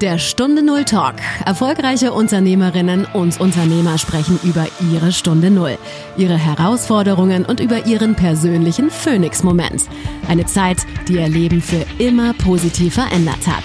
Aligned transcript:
Der 0.00 0.16
Stunde 0.16 0.62
Null 0.62 0.86
Talk. 0.86 1.16
Erfolgreiche 1.44 2.14
Unternehmerinnen 2.14 3.06
und 3.12 3.38
Unternehmer 3.38 3.98
sprechen 3.98 4.40
über 4.42 4.66
ihre 4.90 5.12
Stunde 5.12 5.50
Null, 5.50 5.76
ihre 6.16 6.38
Herausforderungen 6.38 7.44
und 7.44 7.60
über 7.60 7.84
ihren 7.84 8.14
persönlichen 8.14 8.88
Phoenix-Moment. 8.88 9.90
Eine 10.26 10.46
Zeit, 10.46 10.86
die 11.06 11.16
ihr 11.16 11.28
Leben 11.28 11.60
für 11.60 11.84
immer 11.98 12.32
positiv 12.32 12.94
verändert 12.94 13.46
hat. 13.46 13.64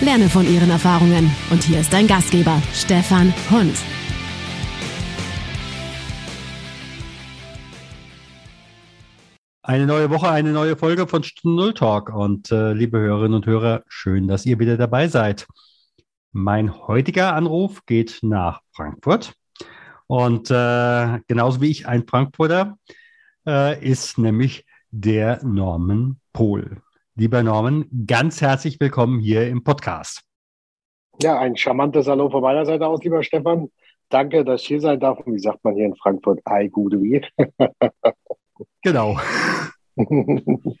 Lerne 0.00 0.28
von 0.28 0.52
ihren 0.52 0.70
Erfahrungen. 0.70 1.30
Und 1.50 1.62
hier 1.62 1.78
ist 1.78 1.92
dein 1.92 2.08
Gastgeber, 2.08 2.60
Stefan 2.72 3.32
Hund. 3.48 3.76
Eine 9.62 9.86
neue 9.86 10.10
Woche, 10.10 10.30
eine 10.30 10.50
neue 10.50 10.76
Folge 10.76 11.06
von 11.06 11.22
Stunde 11.22 11.62
Null 11.62 11.74
Talk. 11.74 12.12
Und 12.12 12.50
äh, 12.50 12.72
liebe 12.72 12.98
Hörerinnen 12.98 13.34
und 13.34 13.46
Hörer, 13.46 13.84
schön, 13.86 14.26
dass 14.26 14.46
ihr 14.46 14.58
wieder 14.58 14.76
dabei 14.76 15.06
seid. 15.06 15.46
Mein 16.38 16.86
heutiger 16.86 17.34
Anruf 17.34 17.86
geht 17.86 18.18
nach 18.20 18.60
Frankfurt. 18.72 19.32
Und 20.06 20.50
äh, 20.50 21.20
genauso 21.26 21.62
wie 21.62 21.70
ich 21.70 21.88
ein 21.88 22.06
Frankfurter 22.06 22.76
äh, 23.46 23.82
ist 23.82 24.18
nämlich 24.18 24.66
der 24.90 25.42
Norman 25.42 26.20
Pohl. 26.34 26.82
Lieber 27.14 27.42
Norman, 27.42 27.86
ganz 28.06 28.42
herzlich 28.42 28.78
willkommen 28.80 29.18
hier 29.18 29.48
im 29.48 29.64
Podcast. 29.64 30.24
Ja, 31.22 31.38
ein 31.38 31.56
charmantes 31.56 32.06
Hallo 32.06 32.28
von 32.28 32.42
meiner 32.42 32.66
Seite 32.66 32.86
aus, 32.86 33.02
lieber 33.02 33.22
Stefan. 33.22 33.70
Danke, 34.10 34.44
dass 34.44 34.60
ich 34.60 34.66
hier 34.66 34.82
sein 34.82 35.00
darf. 35.00 35.18
Und 35.20 35.32
wie 35.32 35.38
sagt 35.38 35.64
man 35.64 35.74
hier 35.74 35.86
in 35.86 35.96
Frankfurt? 35.96 36.40
Ei, 36.44 36.68
gute 36.68 37.02
wie. 37.02 37.24
genau. 38.82 39.18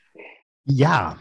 ja, 0.64 1.16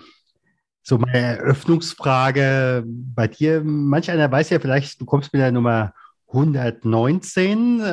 so 0.87 0.99
meine 0.99 1.37
Eröffnungsfrage 1.39 2.83
bei 2.85 3.27
dir. 3.27 3.63
Manch 3.63 4.11
einer 4.11 4.31
weiß 4.31 4.51
ja 4.51 4.59
vielleicht, 4.59 5.01
du 5.01 5.05
kommst 5.05 5.33
mit 5.33 5.41
der 5.41 5.51
Nummer 5.51 5.93
119. 6.27 7.79
Äh, 7.79 7.83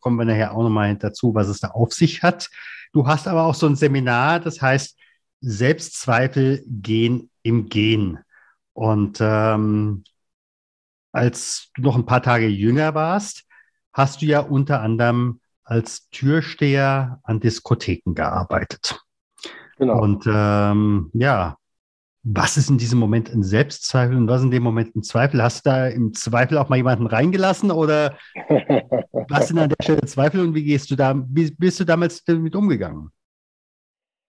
kommen 0.00 0.16
wir 0.16 0.24
nachher 0.24 0.54
auch 0.54 0.62
nochmal 0.62 0.96
dazu, 0.96 1.34
was 1.34 1.48
es 1.48 1.60
da 1.60 1.68
auf 1.68 1.92
sich 1.92 2.22
hat. 2.22 2.48
Du 2.94 3.06
hast 3.06 3.28
aber 3.28 3.44
auch 3.44 3.54
so 3.54 3.66
ein 3.66 3.76
Seminar, 3.76 4.40
das 4.40 4.62
heißt 4.62 4.98
Selbstzweifel 5.42 6.64
gehen 6.66 7.30
im 7.42 7.68
Gehen. 7.68 8.18
Und 8.72 9.18
ähm, 9.20 10.04
als 11.12 11.70
du 11.76 11.82
noch 11.82 11.96
ein 11.96 12.06
paar 12.06 12.22
Tage 12.22 12.46
jünger 12.46 12.94
warst, 12.94 13.44
hast 13.92 14.22
du 14.22 14.26
ja 14.26 14.40
unter 14.40 14.80
anderem 14.80 15.40
als 15.64 16.08
Türsteher 16.08 17.20
an 17.24 17.40
Diskotheken 17.40 18.14
gearbeitet. 18.14 18.98
Genau. 19.76 20.00
Und 20.00 20.24
ähm, 20.26 21.10
ja, 21.12 21.56
was 22.22 22.56
ist 22.56 22.68
in 22.68 22.78
diesem 22.78 22.98
Moment 22.98 23.30
ein 23.30 23.42
Selbstzweifel 23.42 24.16
und 24.16 24.28
was 24.28 24.42
in 24.42 24.50
dem 24.50 24.62
Moment 24.62 24.94
ein 24.94 25.02
Zweifel? 25.02 25.42
Hast 25.42 25.64
du 25.64 25.70
da 25.70 25.86
im 25.88 26.12
Zweifel 26.12 26.58
auch 26.58 26.68
mal 26.68 26.76
jemanden 26.76 27.06
reingelassen 27.06 27.70
oder 27.70 28.16
was 29.28 29.48
sind 29.48 29.58
an 29.58 29.70
der 29.70 29.82
Stelle 29.82 30.02
Zweifel 30.02 30.40
und 30.40 30.54
wie 30.54 30.64
gehst 30.64 30.90
du 30.90 30.96
da, 30.96 31.14
wie 31.28 31.50
bist 31.50 31.80
du 31.80 31.84
damals 31.84 32.22
damit 32.24 32.54
umgegangen? 32.54 33.10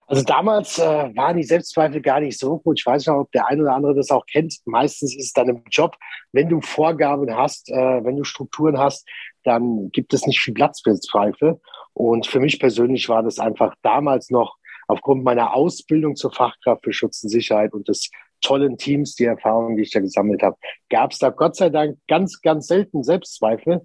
Also 0.06 0.24
damals 0.24 0.78
äh, 0.78 0.82
waren 0.82 1.36
die 1.36 1.42
Selbstzweifel 1.42 2.02
gar 2.02 2.20
nicht 2.20 2.38
so 2.38 2.58
gut. 2.58 2.78
Ich 2.78 2.84
weiß 2.84 3.06
nicht, 3.06 3.14
ob 3.14 3.32
der 3.32 3.46
eine 3.46 3.62
oder 3.62 3.74
andere 3.74 3.94
das 3.94 4.10
auch 4.10 4.26
kennt. 4.26 4.58
Meistens 4.66 5.16
ist 5.16 5.26
es 5.26 5.32
dann 5.32 5.48
im 5.48 5.62
Job, 5.70 5.96
wenn 6.32 6.48
du 6.48 6.60
Vorgaben 6.60 7.34
hast, 7.34 7.70
äh, 7.70 8.04
wenn 8.04 8.16
du 8.16 8.24
Strukturen 8.24 8.78
hast, 8.78 9.08
dann 9.44 9.90
gibt 9.90 10.12
es 10.12 10.26
nicht 10.26 10.40
viel 10.40 10.54
Platz 10.54 10.82
für 10.82 10.98
Zweifel. 11.00 11.60
Und 11.94 12.26
für 12.26 12.40
mich 12.40 12.58
persönlich 12.58 13.08
war 13.08 13.22
das 13.22 13.38
einfach 13.38 13.74
damals 13.82 14.30
noch 14.30 14.56
aufgrund 14.92 15.24
meiner 15.24 15.54
Ausbildung 15.54 16.16
zur 16.16 16.32
Fachkraft 16.32 16.84
für 16.84 16.92
Schutz 16.92 17.22
und 17.22 17.30
Sicherheit 17.30 17.72
und 17.72 17.88
des 17.88 18.10
tollen 18.42 18.76
Teams, 18.76 19.14
die 19.14 19.24
Erfahrungen, 19.24 19.76
die 19.76 19.82
ich 19.82 19.90
da 19.90 20.00
gesammelt 20.00 20.42
habe, 20.42 20.56
gab 20.90 21.12
es 21.12 21.18
da 21.18 21.30
Gott 21.30 21.56
sei 21.56 21.70
Dank 21.70 21.98
ganz, 22.08 22.40
ganz 22.42 22.66
selten 22.66 23.02
Selbstzweifel, 23.02 23.82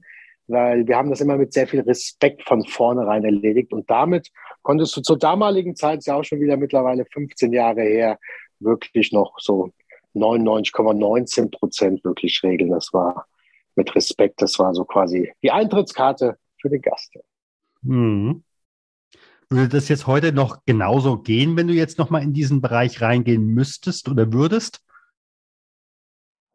weil 0.47 0.87
wir 0.87 0.97
haben 0.97 1.09
das 1.09 1.21
immer 1.21 1.37
mit 1.37 1.53
sehr 1.53 1.67
viel 1.67 1.81
Respekt 1.81 2.43
von 2.43 2.65
vornherein 2.65 3.23
erledigt 3.23 3.71
und 3.73 3.89
damit 3.89 4.29
konntest 4.63 4.95
du 4.97 5.01
zur 5.01 5.17
damaligen 5.17 5.75
Zeit, 5.75 5.99
ist 5.99 6.07
ja 6.07 6.15
auch 6.15 6.23
schon 6.23 6.41
wieder 6.41 6.57
mittlerweile 6.57 7.05
15 7.05 7.53
Jahre 7.53 7.81
her, 7.81 8.17
wirklich 8.59 9.11
noch 9.11 9.37
so 9.39 9.71
99,19 10.15 11.51
Prozent 11.51 12.03
wirklich 12.03 12.41
regeln. 12.43 12.71
Das 12.71 12.91
war 12.93 13.27
mit 13.75 13.95
Respekt, 13.95 14.41
das 14.41 14.57
war 14.59 14.73
so 14.73 14.83
quasi 14.85 15.31
die 15.43 15.51
Eintrittskarte 15.51 16.37
für 16.59 16.69
den 16.69 16.81
Gast. 16.81 17.13
Mhm. 17.83 18.43
Würde 19.49 19.69
das 19.69 19.87
jetzt 19.87 20.07
heute 20.07 20.33
noch 20.33 20.57
genauso 20.65 21.17
gehen, 21.17 21.55
wenn 21.55 21.67
du 21.67 21.73
jetzt 21.73 21.97
noch 21.97 22.09
mal 22.09 22.21
in 22.21 22.33
diesen 22.33 22.61
Bereich 22.61 23.01
reingehen 23.01 23.45
müsstest 23.47 24.09
oder 24.09 24.33
würdest? 24.33 24.81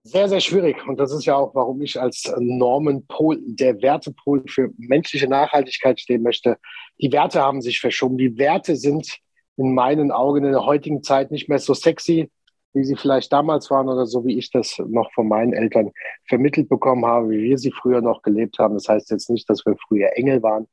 Sehr, 0.05 0.29
sehr 0.29 0.41
schwierig. 0.41 0.87
Und 0.87 0.99
das 0.99 1.13
ist 1.13 1.25
ja 1.25 1.37
auch, 1.37 1.55
warum 1.55 1.81
ich 1.81 2.01
als 2.01 2.31
Normenpol, 2.39 3.41
der 3.47 3.81
Wertepol 3.81 4.43
für 4.49 4.71
menschliche 4.77 5.29
Nachhaltigkeit 5.29 6.01
stehen 6.01 6.23
möchte. 6.23 6.59
Die 7.01 7.13
Werte 7.13 7.41
haben 7.41 7.63
sich 7.63 7.81
verschoben. 7.81 8.19
Die 8.19 8.37
Werte 8.37 8.77
sind 8.77 9.19
in 9.57 9.75
meinen 9.75 10.11
Augen 10.11 10.45
in 10.45 10.53
der 10.53 10.67
heutigen 10.67 11.03
Zeit 11.03 11.31
nicht 11.31 11.49
mehr 11.49 11.61
so 11.61 11.73
sexy, 11.73 12.31
wie 12.75 12.85
sie 12.85 12.97
vielleicht 12.97 13.33
damals 13.33 13.71
waren 13.71 13.89
oder 13.89 14.07
so, 14.07 14.25
wie 14.25 14.39
ich 14.39 14.51
das 14.51 14.83
noch 14.89 15.13
von 15.13 15.29
meinen 15.29 15.53
Eltern 15.53 15.93
vermittelt 16.27 16.69
bekommen 16.69 17.07
habe, 17.07 17.31
wie 17.31 17.43
wir 17.43 17.59
sie 17.59 17.71
früher 17.71 18.01
noch 18.01 18.23
gelebt 18.23 18.59
haben. 18.59 18.75
Das 18.75 18.89
heißt 18.89 19.11
jetzt 19.11 19.31
nicht, 19.31 19.49
dass 19.49 19.65
wir 19.65 19.77
früher 19.87 20.17
Engel 20.17 20.43
waren, 20.43 20.67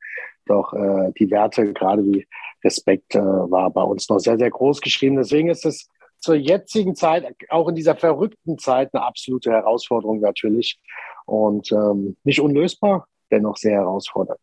doch 0.49 0.73
äh, 0.73 1.11
die 1.17 1.29
Werte, 1.31 1.73
gerade 1.73 2.03
wie 2.05 2.27
Respekt, 2.63 3.15
äh, 3.15 3.19
war 3.19 3.69
bei 3.71 3.81
uns 3.81 4.09
noch 4.09 4.19
sehr, 4.19 4.37
sehr 4.37 4.49
groß 4.49 4.81
geschrieben. 4.81 5.17
Deswegen 5.17 5.49
ist 5.49 5.65
es 5.65 5.87
zur 6.17 6.35
jetzigen 6.35 6.95
Zeit, 6.95 7.25
auch 7.49 7.69
in 7.69 7.75
dieser 7.75 7.95
verrückten 7.95 8.57
Zeit, 8.57 8.93
eine 8.93 9.03
absolute 9.03 9.51
Herausforderung 9.51 10.19
natürlich 10.19 10.79
und 11.25 11.71
ähm, 11.71 12.17
nicht 12.23 12.41
unlösbar, 12.41 13.07
dennoch 13.31 13.57
sehr 13.57 13.73
herausfordernd. 13.73 14.39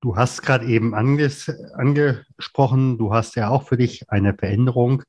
Du 0.00 0.16
hast 0.16 0.42
gerade 0.42 0.66
eben 0.66 0.94
anges 0.94 1.48
angesprochen, 1.74 2.98
du 2.98 3.14
hast 3.14 3.36
ja 3.36 3.50
auch 3.50 3.62
für 3.62 3.76
dich 3.76 4.10
eine 4.10 4.34
Veränderung 4.34 5.04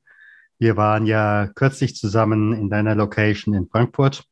wir 0.58 0.76
waren 0.76 1.06
ja 1.06 1.48
kürzlich 1.54 1.96
zusammen 1.96 2.52
in 2.52 2.70
deiner 2.70 2.94
Location 2.94 3.54
in 3.54 3.68
Frankfurt. 3.68 4.24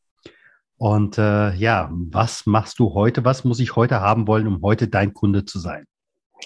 Und 0.83 1.17
äh, 1.17 1.55
ja, 1.55 1.93
was 1.93 2.45
machst 2.45 2.81
du 2.81 2.93
heute? 2.93 3.25
Was 3.25 3.45
muss 3.45 3.61
ich 3.61 3.77
heute 3.77 4.01
haben 4.01 4.27
wollen, 4.27 4.49
um 4.49 4.63
heute 4.63 4.89
dein 4.89 5.15
Kunde 5.15 5.45
zu 5.45 5.61
sein? 5.61 5.85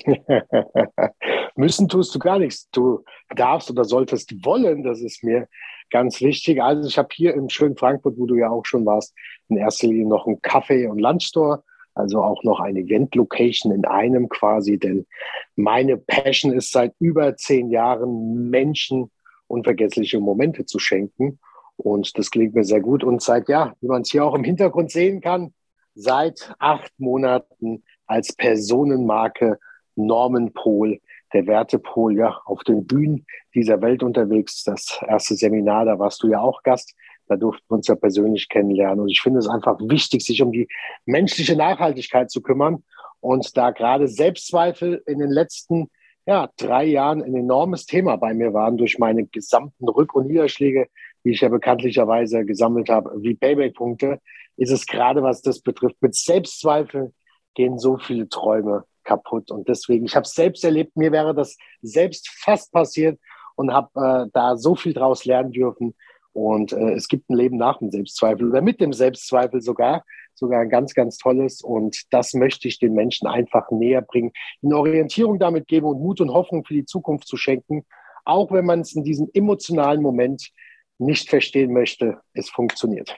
Müssen 1.56 1.88
tust 1.88 2.14
du 2.14 2.18
gar 2.18 2.38
nichts. 2.38 2.68
Du 2.68 3.02
darfst 3.34 3.70
oder 3.70 3.86
solltest 3.86 4.44
wollen. 4.44 4.82
Das 4.82 5.00
ist 5.00 5.24
mir 5.24 5.48
ganz 5.88 6.20
wichtig. 6.20 6.62
Also 6.62 6.86
ich 6.86 6.98
habe 6.98 7.08
hier 7.12 7.32
im 7.32 7.48
schönen 7.48 7.78
Frankfurt, 7.78 8.18
wo 8.18 8.26
du 8.26 8.34
ja 8.34 8.50
auch 8.50 8.66
schon 8.66 8.84
warst, 8.84 9.14
in 9.48 9.56
erster 9.56 9.86
Linie 9.86 10.06
noch 10.06 10.26
einen 10.26 10.42
Kaffee- 10.42 10.86
und 10.86 10.98
Lunchstore. 10.98 11.64
Also 11.94 12.22
auch 12.22 12.44
noch 12.44 12.60
eine 12.60 12.80
Event-Location 12.80 13.72
in 13.72 13.86
einem 13.86 14.28
quasi. 14.28 14.78
Denn 14.78 15.06
meine 15.54 15.96
Passion 15.96 16.52
ist 16.52 16.72
seit 16.72 16.92
über 16.98 17.36
zehn 17.36 17.70
Jahren 17.70 18.50
Menschen 18.50 19.10
unvergessliche 19.46 20.20
Momente 20.20 20.66
zu 20.66 20.78
schenken. 20.78 21.38
Und 21.76 22.16
das 22.18 22.30
klingt 22.30 22.54
mir 22.54 22.64
sehr 22.64 22.80
gut. 22.80 23.04
Und 23.04 23.22
seit, 23.22 23.48
ja, 23.48 23.74
wie 23.80 23.88
man 23.88 24.02
es 24.02 24.10
hier 24.10 24.24
auch 24.24 24.34
im 24.34 24.44
Hintergrund 24.44 24.90
sehen 24.90 25.20
kann, 25.20 25.52
seit 25.94 26.54
acht 26.58 26.92
Monaten 26.98 27.82
als 28.06 28.34
Personenmarke 28.34 29.58
Norman 29.94 30.52
Pohl, 30.52 31.00
der 31.32 31.46
Wertepol, 31.46 32.16
ja, 32.16 32.40
auf 32.44 32.62
den 32.64 32.86
Bühnen 32.86 33.26
dieser 33.54 33.80
Welt 33.82 34.02
unterwegs. 34.02 34.62
Das 34.64 35.00
erste 35.06 35.34
Seminar, 35.34 35.84
da 35.84 35.98
warst 35.98 36.22
du 36.22 36.28
ja 36.28 36.40
auch 36.40 36.62
Gast. 36.62 36.94
Da 37.28 37.36
durften 37.36 37.64
wir 37.68 37.76
uns 37.76 37.88
ja 37.88 37.96
persönlich 37.96 38.48
kennenlernen. 38.48 39.00
Und 39.00 39.08
ich 39.08 39.20
finde 39.20 39.40
es 39.40 39.48
einfach 39.48 39.78
wichtig, 39.80 40.24
sich 40.24 40.42
um 40.42 40.52
die 40.52 40.68
menschliche 41.06 41.56
Nachhaltigkeit 41.56 42.30
zu 42.30 42.40
kümmern. 42.40 42.84
Und 43.20 43.56
da 43.56 43.70
gerade 43.70 44.06
Selbstzweifel 44.06 45.02
in 45.06 45.18
den 45.18 45.30
letzten 45.30 45.88
ja, 46.26 46.50
drei 46.56 46.84
Jahren 46.84 47.22
ein 47.22 47.34
enormes 47.34 47.86
Thema 47.86 48.16
bei 48.16 48.34
mir 48.34 48.52
waren 48.52 48.76
durch 48.76 48.98
meine 48.98 49.26
gesamten 49.26 49.88
Rück- 49.88 50.14
und 50.14 50.26
Niederschläge, 50.26 50.88
die 51.26 51.32
ich 51.32 51.40
ja 51.40 51.48
bekanntlicherweise 51.48 52.44
gesammelt 52.44 52.88
habe, 52.88 53.10
wie 53.20 53.34
Payback-Punkte, 53.34 54.20
ist 54.56 54.70
es 54.70 54.86
gerade, 54.86 55.24
was 55.24 55.42
das 55.42 55.60
betrifft, 55.60 55.96
mit 56.00 56.14
Selbstzweifel 56.14 57.12
gehen 57.54 57.80
so 57.80 57.98
viele 57.98 58.28
Träume 58.28 58.84
kaputt. 59.02 59.50
Und 59.50 59.68
deswegen, 59.68 60.06
ich 60.06 60.14
habe 60.14 60.22
es 60.22 60.34
selbst 60.34 60.62
erlebt, 60.62 60.96
mir 60.96 61.10
wäre 61.10 61.34
das 61.34 61.56
selbst 61.82 62.28
fast 62.28 62.72
passiert 62.72 63.18
und 63.56 63.72
habe 63.72 63.90
äh, 64.26 64.30
da 64.32 64.56
so 64.56 64.76
viel 64.76 64.94
draus 64.94 65.24
lernen 65.24 65.50
dürfen. 65.50 65.96
Und 66.32 66.72
äh, 66.72 66.92
es 66.92 67.08
gibt 67.08 67.28
ein 67.28 67.36
Leben 67.36 67.56
nach 67.56 67.78
dem 67.80 67.90
Selbstzweifel 67.90 68.48
oder 68.48 68.62
mit 68.62 68.80
dem 68.80 68.92
Selbstzweifel 68.92 69.60
sogar 69.60 70.04
sogar 70.34 70.60
ein 70.60 70.68
ganz, 70.68 70.94
ganz 70.94 71.18
tolles. 71.18 71.60
Und 71.60 72.04
das 72.10 72.34
möchte 72.34 72.68
ich 72.68 72.78
den 72.78 72.94
Menschen 72.94 73.26
einfach 73.26 73.72
näher 73.72 74.02
bringen, 74.02 74.30
ihnen 74.62 74.74
Orientierung 74.74 75.40
damit 75.40 75.66
geben 75.66 75.86
und 75.86 76.00
Mut 76.00 76.20
und 76.20 76.32
Hoffnung 76.32 76.64
für 76.64 76.74
die 76.74 76.84
Zukunft 76.84 77.26
zu 77.26 77.36
schenken, 77.36 77.84
auch 78.24 78.52
wenn 78.52 78.64
man 78.64 78.80
es 78.80 78.94
in 78.94 79.02
diesem 79.02 79.28
emotionalen 79.34 80.02
Moment 80.02 80.52
nicht 80.98 81.28
verstehen 81.28 81.72
möchte. 81.72 82.20
Es 82.32 82.50
funktioniert. 82.50 83.16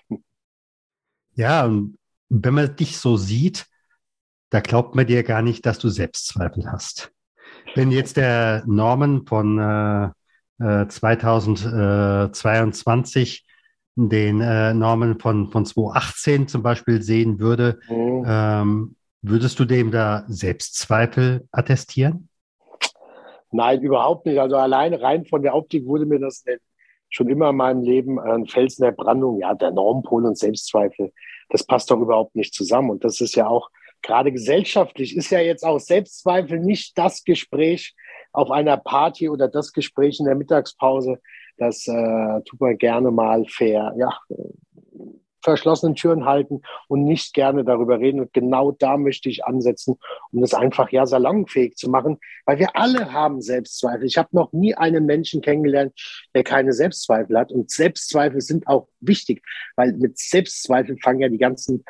Ja, 1.35 1.65
und 1.65 1.97
wenn 2.29 2.53
man 2.55 2.77
dich 2.77 2.99
so 2.99 3.17
sieht, 3.17 3.67
da 4.51 4.61
glaubt 4.61 4.95
man 4.95 5.07
dir 5.07 5.23
gar 5.23 5.41
nicht, 5.43 5.65
dass 5.67 5.79
du 5.79 5.89
Selbstzweifel 5.89 6.71
hast. 6.71 7.13
Wenn 7.75 7.91
jetzt 7.91 8.17
der 8.17 8.63
Norman 8.67 9.27
von 9.27 9.59
äh, 9.59 10.11
2022 10.89 13.39
äh, 13.39 13.43
den 13.97 14.41
äh, 14.41 14.73
Normen 14.75 15.19
von, 15.19 15.51
von 15.51 15.67
2018 15.67 16.47
zum 16.49 16.63
Beispiel 16.63 17.03
sehen 17.03 17.41
würde, 17.41 17.81
mhm. 17.89 18.25
ähm, 18.27 18.97
würdest 19.23 19.59
du 19.59 19.65
dem 19.65 19.91
da 19.91 20.25
Selbstzweifel 20.29 21.49
attestieren? 21.51 22.29
Nein, 23.51 23.81
überhaupt 23.83 24.27
nicht. 24.27 24.39
Also 24.39 24.57
alleine 24.57 25.01
rein 25.01 25.25
von 25.25 25.43
der 25.43 25.55
Optik 25.55 25.87
wurde 25.87 26.05
mir 26.07 26.21
das 26.21 26.45
schon 27.11 27.29
immer 27.29 27.51
in 27.51 27.57
meinem 27.57 27.83
Leben 27.83 28.19
ein 28.19 28.47
Felsen 28.47 28.85
der 28.85 28.93
Brandung. 28.93 29.39
Ja, 29.41 29.55
der 29.55 29.71
Normpol 29.71 30.27
und 30.27 30.39
Selbstzweifel, 30.39 31.13
das 31.49 31.65
passt 31.65 31.91
doch 31.91 32.01
überhaupt 32.01 32.37
nicht 32.37 32.55
zusammen. 32.55 32.91
Und 32.91 33.05
das 33.05 33.21
ist 33.21 33.35
ja 33.35 33.47
auch 33.47 33.71
gerade 34.03 34.33
gesellschaftlich, 34.33 35.17
ist 35.17 35.31
ja 35.31 35.41
jetzt 35.41 35.65
auch 35.65 35.79
Selbstzweifel 35.79 36.61
nicht 36.61 36.97
das 36.97 37.25
Gespräch 37.25 37.95
auf 38.33 38.51
einer 38.51 38.77
Party 38.77 39.29
oder 39.29 39.49
das 39.49 39.73
Gespräch 39.73 40.21
in 40.21 40.27
der 40.27 40.37
Mittagspause. 40.37 41.21
Das 41.57 41.89
äh, 41.89 42.41
tut 42.45 42.61
man 42.61 42.79
gerne 42.79 43.11
mal 43.11 43.45
fair, 43.49 43.93
ja, 43.97 44.17
verschlossenen 45.43 45.95
Türen 45.95 46.25
halten 46.25 46.63
und 46.89 47.05
nicht 47.05 47.35
gerne 47.35 47.65
darüber 47.65 47.99
reden. 47.99 48.21
Und 48.21 48.33
genau 48.33 48.73
da 48.73 48.97
möchte 48.97 49.29
ich 49.29 49.45
ansetzen, 49.45 49.97
um 50.33 50.41
das 50.41 50.55
einfach 50.55 50.91
ja 50.91 51.07
salonfähig 51.07 51.77
zu 51.77 51.91
machen, 51.91 52.19
weil 52.45 52.59
wir 52.59 52.77
alle 52.77 53.13
haben 53.13 53.41
Selbstzweifel. 53.41 54.05
Ich 54.07 54.19
habe 54.19 54.29
noch 54.33 54.53
nie 54.53 54.75
einen 54.75 55.07
Menschen 55.07 55.41
kennengelernt, 55.41 55.93
der 56.35 56.45
keine 56.45 56.73
Selbstzweifel 56.73 57.39
hat. 57.39 57.53
Und 57.53 57.71
Selbstzweifel 57.71 58.41
sind 58.41 58.67
auch 58.67 58.89
wichtig, 59.01 59.43
weil 59.77 59.93
mit 59.93 60.19
Selbstzweifel 60.19 60.99
fangen 60.99 61.21
ja 61.21 61.29
die 61.29 61.39
ganzen 61.39 61.85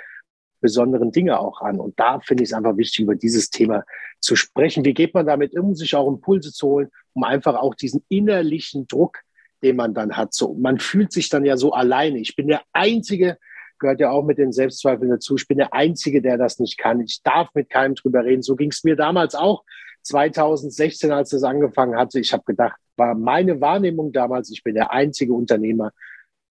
besonderen 0.60 1.12
Dinge 1.12 1.38
auch 1.38 1.60
an. 1.60 1.78
Und 1.80 1.98
da 1.98 2.20
finde 2.20 2.42
ich 2.42 2.50
es 2.50 2.52
einfach 2.52 2.76
wichtig, 2.76 3.00
über 3.00 3.14
dieses 3.14 3.50
Thema 3.50 3.84
zu 4.20 4.36
sprechen. 4.36 4.84
Wie 4.84 4.94
geht 4.94 5.14
man 5.14 5.26
damit 5.26 5.56
um, 5.56 5.74
sich 5.74 5.94
auch 5.94 6.08
Impulse 6.08 6.52
zu 6.52 6.66
holen, 6.66 6.90
um 7.14 7.24
einfach 7.24 7.56
auch 7.56 7.74
diesen 7.74 8.04
innerlichen 8.08 8.86
Druck 8.86 9.20
den 9.62 9.76
man 9.76 9.94
dann 9.94 10.16
hat. 10.16 10.34
So, 10.34 10.54
man 10.54 10.78
fühlt 10.78 11.12
sich 11.12 11.28
dann 11.28 11.44
ja 11.44 11.56
so 11.56 11.72
alleine. 11.72 12.18
Ich 12.18 12.36
bin 12.36 12.48
der 12.48 12.62
Einzige, 12.72 13.38
gehört 13.78 14.00
ja 14.00 14.10
auch 14.10 14.24
mit 14.24 14.38
den 14.38 14.52
Selbstzweifeln 14.52 15.10
dazu. 15.10 15.36
Ich 15.36 15.46
bin 15.46 15.58
der 15.58 15.72
Einzige, 15.72 16.20
der 16.22 16.38
das 16.38 16.58
nicht 16.58 16.78
kann. 16.78 17.00
Ich 17.00 17.22
darf 17.22 17.48
mit 17.54 17.70
keinem 17.70 17.94
drüber 17.94 18.24
reden. 18.24 18.42
So 18.42 18.56
ging 18.56 18.70
es 18.70 18.84
mir 18.84 18.96
damals 18.96 19.34
auch. 19.34 19.64
2016, 20.02 21.10
als 21.10 21.30
das 21.30 21.42
angefangen 21.42 21.96
hatte, 21.96 22.20
ich 22.20 22.32
habe 22.32 22.44
gedacht, 22.44 22.76
war 22.96 23.14
meine 23.14 23.60
Wahrnehmung 23.60 24.12
damals, 24.12 24.50
ich 24.50 24.62
bin 24.62 24.74
der 24.74 24.92
einzige 24.92 25.32
Unternehmer, 25.32 25.92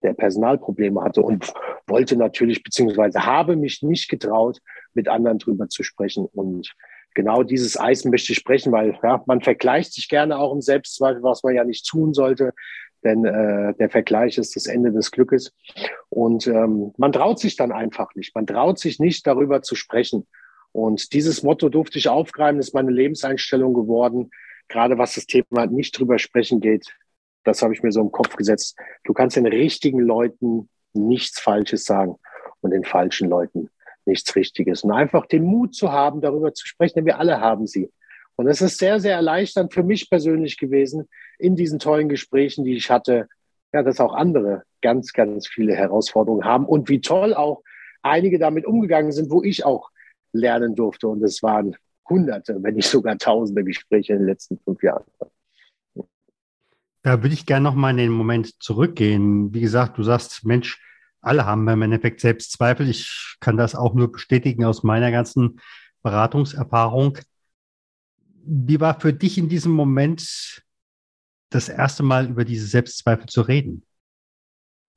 der 0.01 0.13
Personalprobleme 0.13 1.01
hatte 1.01 1.21
und 1.21 1.53
wollte 1.87 2.17
natürlich, 2.17 2.63
beziehungsweise 2.63 3.25
habe 3.25 3.55
mich 3.55 3.81
nicht 3.83 4.09
getraut, 4.09 4.59
mit 4.93 5.07
anderen 5.07 5.39
drüber 5.39 5.69
zu 5.69 5.83
sprechen. 5.83 6.25
Und 6.25 6.73
genau 7.13 7.43
dieses 7.43 7.79
Eis 7.79 8.03
möchte 8.05 8.33
ich 8.33 8.39
sprechen, 8.39 8.71
weil 8.73 8.97
ja, 9.01 9.23
man 9.27 9.41
vergleicht 9.41 9.93
sich 9.93 10.09
gerne 10.09 10.37
auch 10.37 10.53
im 10.53 10.61
Selbstzweifel, 10.61 11.23
was 11.23 11.43
man 11.43 11.55
ja 11.55 11.63
nicht 11.63 11.87
tun 11.87 12.13
sollte 12.13 12.53
denn 13.03 13.25
äh, 13.25 13.73
der 13.75 13.89
Vergleich 13.89 14.37
ist 14.37 14.55
das 14.55 14.67
Ende 14.67 14.91
des 14.91 15.11
Glückes. 15.11 15.53
Und 16.09 16.47
ähm, 16.47 16.93
man 16.97 17.11
traut 17.11 17.39
sich 17.39 17.55
dann 17.55 17.71
einfach 17.71 18.15
nicht. 18.15 18.35
Man 18.35 18.47
traut 18.47 18.79
sich 18.79 18.99
nicht, 18.99 19.25
darüber 19.27 19.61
zu 19.61 19.75
sprechen. 19.75 20.27
Und 20.71 21.13
dieses 21.13 21.43
Motto 21.43 21.69
durfte 21.69 21.99
ich 21.99 22.09
aufgreifen, 22.09 22.59
ist 22.59 22.73
meine 22.73 22.91
Lebenseinstellung 22.91 23.73
geworden. 23.73 24.31
Gerade 24.67 24.97
was 24.97 25.15
das 25.15 25.25
Thema 25.25 25.67
nicht 25.67 25.97
drüber 25.97 26.17
sprechen 26.17 26.59
geht, 26.59 26.95
das 27.43 27.61
habe 27.61 27.73
ich 27.73 27.83
mir 27.83 27.91
so 27.91 28.01
im 28.01 28.11
Kopf 28.11 28.35
gesetzt. 28.35 28.77
Du 29.03 29.13
kannst 29.13 29.35
den 29.35 29.45
richtigen 29.45 29.99
Leuten 29.99 30.69
nichts 30.93 31.39
Falsches 31.39 31.85
sagen 31.85 32.15
und 32.61 32.71
den 32.71 32.83
falschen 32.83 33.29
Leuten 33.29 33.69
nichts 34.05 34.35
Richtiges. 34.35 34.83
Und 34.83 34.91
einfach 34.91 35.25
den 35.25 35.43
Mut 35.43 35.75
zu 35.75 35.91
haben, 35.91 36.21
darüber 36.21 36.53
zu 36.53 36.67
sprechen, 36.67 36.95
denn 36.95 37.05
wir 37.05 37.19
alle 37.19 37.39
haben 37.39 37.67
sie. 37.67 37.91
Und 38.35 38.47
es 38.47 38.61
ist 38.61 38.79
sehr, 38.79 38.99
sehr 38.99 39.15
erleichternd 39.15 39.73
für 39.73 39.83
mich 39.83 40.09
persönlich 40.09 40.57
gewesen, 40.57 41.07
in 41.43 41.55
diesen 41.55 41.77
tollen 41.77 42.07
Gesprächen, 42.07 42.63
die 42.63 42.75
ich 42.75 42.89
hatte, 42.89 43.27
ja, 43.73 43.83
dass 43.83 43.99
auch 43.99 44.13
andere 44.13 44.63
ganz, 44.81 45.13
ganz 45.13 45.47
viele 45.47 45.75
Herausforderungen 45.75 46.45
haben 46.45 46.65
und 46.65 46.89
wie 46.89 47.01
toll 47.01 47.33
auch 47.33 47.63
einige 48.01 48.39
damit 48.39 48.65
umgegangen 48.65 49.11
sind, 49.11 49.29
wo 49.29 49.43
ich 49.43 49.65
auch 49.65 49.89
lernen 50.31 50.75
durfte. 50.75 51.07
Und 51.07 51.23
es 51.23 51.43
waren 51.43 51.75
hunderte, 52.09 52.61
wenn 52.61 52.75
nicht 52.75 52.89
sogar 52.89 53.17
tausende 53.17 53.63
Gespräche 53.63 54.13
in 54.13 54.19
den 54.19 54.27
letzten 54.27 54.59
fünf 54.59 54.81
Jahren. 54.83 55.03
Da 57.01 57.21
würde 57.21 57.33
ich 57.33 57.45
gerne 57.45 57.63
noch 57.63 57.75
mal 57.75 57.91
in 57.91 57.97
den 57.97 58.11
Moment 58.11 58.61
zurückgehen. 58.63 59.53
Wie 59.53 59.61
gesagt, 59.61 59.97
du 59.97 60.03
sagst, 60.03 60.45
Mensch, 60.45 60.81
alle 61.21 61.45
haben 61.45 61.67
im 61.67 61.81
Endeffekt 61.81 62.21
Selbstzweifel. 62.21 62.89
Ich 62.89 63.35
kann 63.41 63.57
das 63.57 63.75
auch 63.75 63.93
nur 63.93 64.11
bestätigen 64.11 64.63
aus 64.63 64.83
meiner 64.83 65.11
ganzen 65.11 65.59
Beratungserfahrung. 66.03 67.17
Wie 68.45 68.79
war 68.79 68.99
für 68.99 69.13
dich 69.13 69.37
in 69.37 69.49
diesem 69.49 69.73
Moment 69.73 70.63
das 71.53 71.69
erste 71.69 72.03
Mal 72.03 72.29
über 72.29 72.45
diese 72.45 72.67
Selbstzweifel 72.67 73.27
zu 73.27 73.41
reden? 73.41 73.83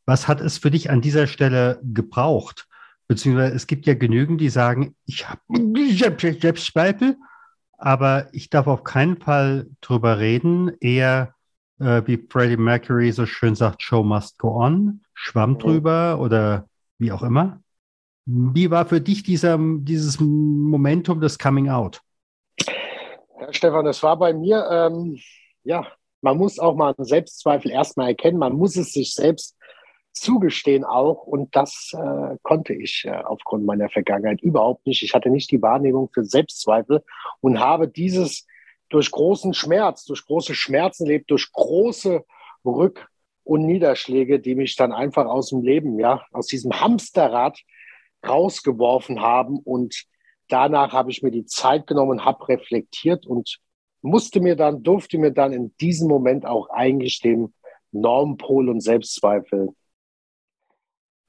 Was 0.07 0.29
hat 0.29 0.41
es 0.41 0.59
für 0.59 0.71
dich 0.71 0.91
an 0.91 1.01
dieser 1.01 1.27
Stelle 1.27 1.81
gebraucht? 1.83 2.69
Beziehungsweise 3.09 3.55
es 3.55 3.67
gibt 3.67 3.87
ja 3.87 3.95
genügend, 3.95 4.41
die 4.41 4.49
sagen, 4.49 4.95
ich 5.05 5.29
habe 5.29 5.41
Selbstzweifel, 6.41 7.17
aber 7.79 8.29
ich 8.33 8.51
darf 8.51 8.67
auf 8.67 8.85
keinen 8.85 9.17
Fall 9.17 9.67
drüber 9.81 10.19
reden. 10.19 10.73
Eher 10.81 11.35
äh, 11.79 12.03
wie 12.07 12.25
Freddie 12.29 12.57
Mercury 12.57 13.13
so 13.13 13.27
schön 13.27 13.55
sagt, 13.55 13.83
Show 13.83 14.03
must 14.03 14.39
go 14.39 14.61
on, 14.63 15.03
schwamm 15.15 15.59
drüber 15.59 16.19
oder 16.21 16.69
wie 16.99 17.13
auch 17.13 17.23
immer. 17.23 17.61
Wie 18.25 18.71
war 18.71 18.87
für 18.87 19.01
dich 19.01 19.23
dieser, 19.23 19.57
dieses 19.59 20.19
Momentum 20.19 21.21
des 21.21 21.39
Coming 21.39 21.69
Out? 21.69 22.01
Ja, 22.59 23.53
Stefan, 23.53 23.85
das 23.85 24.03
war 24.03 24.19
bei 24.19 24.33
mir, 24.33 24.67
ähm, 24.71 25.19
ja, 25.63 25.87
man 26.27 26.39
muss 26.39 26.59
auch 26.59 26.75
mal 26.75 26.93
einen 26.99 27.07
Selbstzweifel 27.07 27.71
erstmal 27.71 28.09
erkennen, 28.09 28.39
man 28.39 28.55
muss 28.55 28.75
es 28.77 28.91
sich 28.91 29.15
selbst 29.15 29.57
zugestehen 30.13 30.83
auch. 30.83 31.23
Und 31.23 31.55
das 31.55 31.93
äh, 31.93 32.37
konnte 32.43 32.75
ich 32.75 33.05
äh, 33.07 33.13
aufgrund 33.13 33.65
meiner 33.65 33.89
Vergangenheit 33.89 34.43
überhaupt 34.43 34.85
nicht. 34.89 35.05
Ich 35.05 35.15
hatte 35.15 35.31
nicht 35.31 35.53
die 35.53 35.63
Wahrnehmung 35.63 36.11
für 36.13 36.25
Selbstzweifel 36.25 37.05
und 37.41 37.61
habe 37.61 37.87
dieses 37.87 38.45
durch 38.89 39.09
großen 39.13 39.55
Schmerz, 39.55 40.05
durch 40.05 40.27
große 40.27 40.57
Schmerzen 40.57 41.07
lebt, 41.07 41.31
durch 41.31 41.53
große 41.53 42.25
Rück- 42.65 43.07
und 43.45 43.65
Niederschläge, 43.65 44.41
die 44.41 44.57
mich 44.57 44.75
dann 44.75 44.93
einfach 44.93 45.27
aus 45.27 45.51
dem 45.51 45.63
Leben, 45.63 45.97
ja, 46.01 46.25
aus 46.33 46.49
diesem 46.49 46.81
Hamsterrad 46.81 47.61
rausgeworfen 48.27 49.23
haben. 49.23 49.61
Und 49.61 50.07
danach 50.49 50.93
habe 50.93 51.13
ich 51.13 51.23
mir 51.23 51.31
die 51.31 51.47
Zeit 51.47 51.87
genommen, 51.87 52.25
habe 52.25 52.49
reflektiert 52.49 53.27
und 53.27 53.61
musste 54.07 54.41
mir 54.41 54.57
dann, 54.57 54.83
durfte 54.83 55.19
mir 55.19 55.33
dann 55.33 55.53
in 55.53 55.77
diesem 55.79 56.09
Moment 56.09 56.47
auch 56.47 56.71
eingestehen, 56.71 57.55
Normpol 57.93 58.69
und 58.69 58.81
Selbstzweifel, 58.81 59.75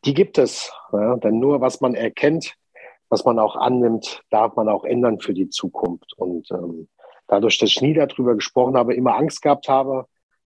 die 0.05 0.13
gibt 0.13 0.37
es. 0.37 0.71
Ja, 0.91 1.15
denn 1.17 1.39
nur 1.39 1.59
was 1.59 1.81
man 1.81 1.95
erkennt, 1.95 2.55
was 3.09 3.25
man 3.25 3.39
auch 3.39 3.55
annimmt, 3.55 4.21
darf 4.29 4.55
man 4.55 4.69
auch 4.69 4.83
ändern 4.83 5.19
für 5.19 5.33
die 5.33 5.49
Zukunft. 5.49 6.13
Und 6.17 6.49
ähm, 6.51 6.87
dadurch, 7.27 7.57
dass 7.57 7.69
ich 7.69 7.81
nie 7.81 7.93
darüber 7.93 8.35
gesprochen 8.35 8.77
habe, 8.77 8.93
immer 8.93 9.15
Angst 9.15 9.41
gehabt 9.41 9.67
habe, 9.69 10.05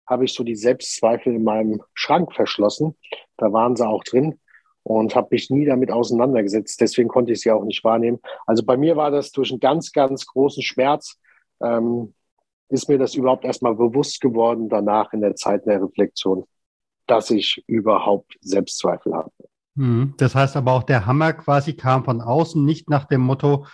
habe 0.05 0.25
ich 0.25 0.33
so 0.33 0.43
die 0.43 0.55
Selbstzweifel 0.55 1.33
in 1.33 1.43
meinem 1.43 1.81
Schrank 1.93 2.33
verschlossen. 2.33 2.97
Da 3.37 3.53
waren 3.53 3.75
sie 3.75 3.87
auch 3.87 4.03
drin 4.03 4.39
und 4.83 5.15
habe 5.15 5.29
mich 5.31 5.49
nie 5.49 5.65
damit 5.65 5.91
auseinandergesetzt. 5.91 6.81
Deswegen 6.81 7.09
konnte 7.09 7.33
ich 7.33 7.41
sie 7.41 7.51
auch 7.51 7.63
nicht 7.63 7.83
wahrnehmen. 7.83 8.19
Also 8.45 8.63
bei 8.63 8.77
mir 8.77 8.95
war 8.95 9.11
das 9.11 9.31
durch 9.31 9.51
einen 9.51 9.59
ganz, 9.59 9.91
ganz 9.91 10.25
großen 10.25 10.63
Schmerz, 10.63 11.19
ähm, 11.61 12.13
ist 12.69 12.89
mir 12.89 12.97
das 12.97 13.15
überhaupt 13.15 13.45
erstmal 13.45 13.75
bewusst 13.75 14.21
geworden, 14.21 14.69
danach 14.69 15.13
in 15.13 15.21
der 15.21 15.35
Zeit 15.35 15.65
der 15.65 15.81
Reflexion, 15.81 16.45
dass 17.07 17.29
ich 17.29 17.63
überhaupt 17.67 18.37
Selbstzweifel 18.41 19.13
habe. 19.13 19.31
Mhm. 19.75 20.13
Das 20.17 20.35
heißt 20.35 20.57
aber 20.57 20.73
auch, 20.73 20.83
der 20.83 21.05
Hammer 21.05 21.33
quasi 21.33 21.73
kam 21.73 22.03
von 22.03 22.21
außen, 22.21 22.63
nicht 22.63 22.89
nach 22.89 23.05
dem 23.05 23.21
Motto, 23.21 23.65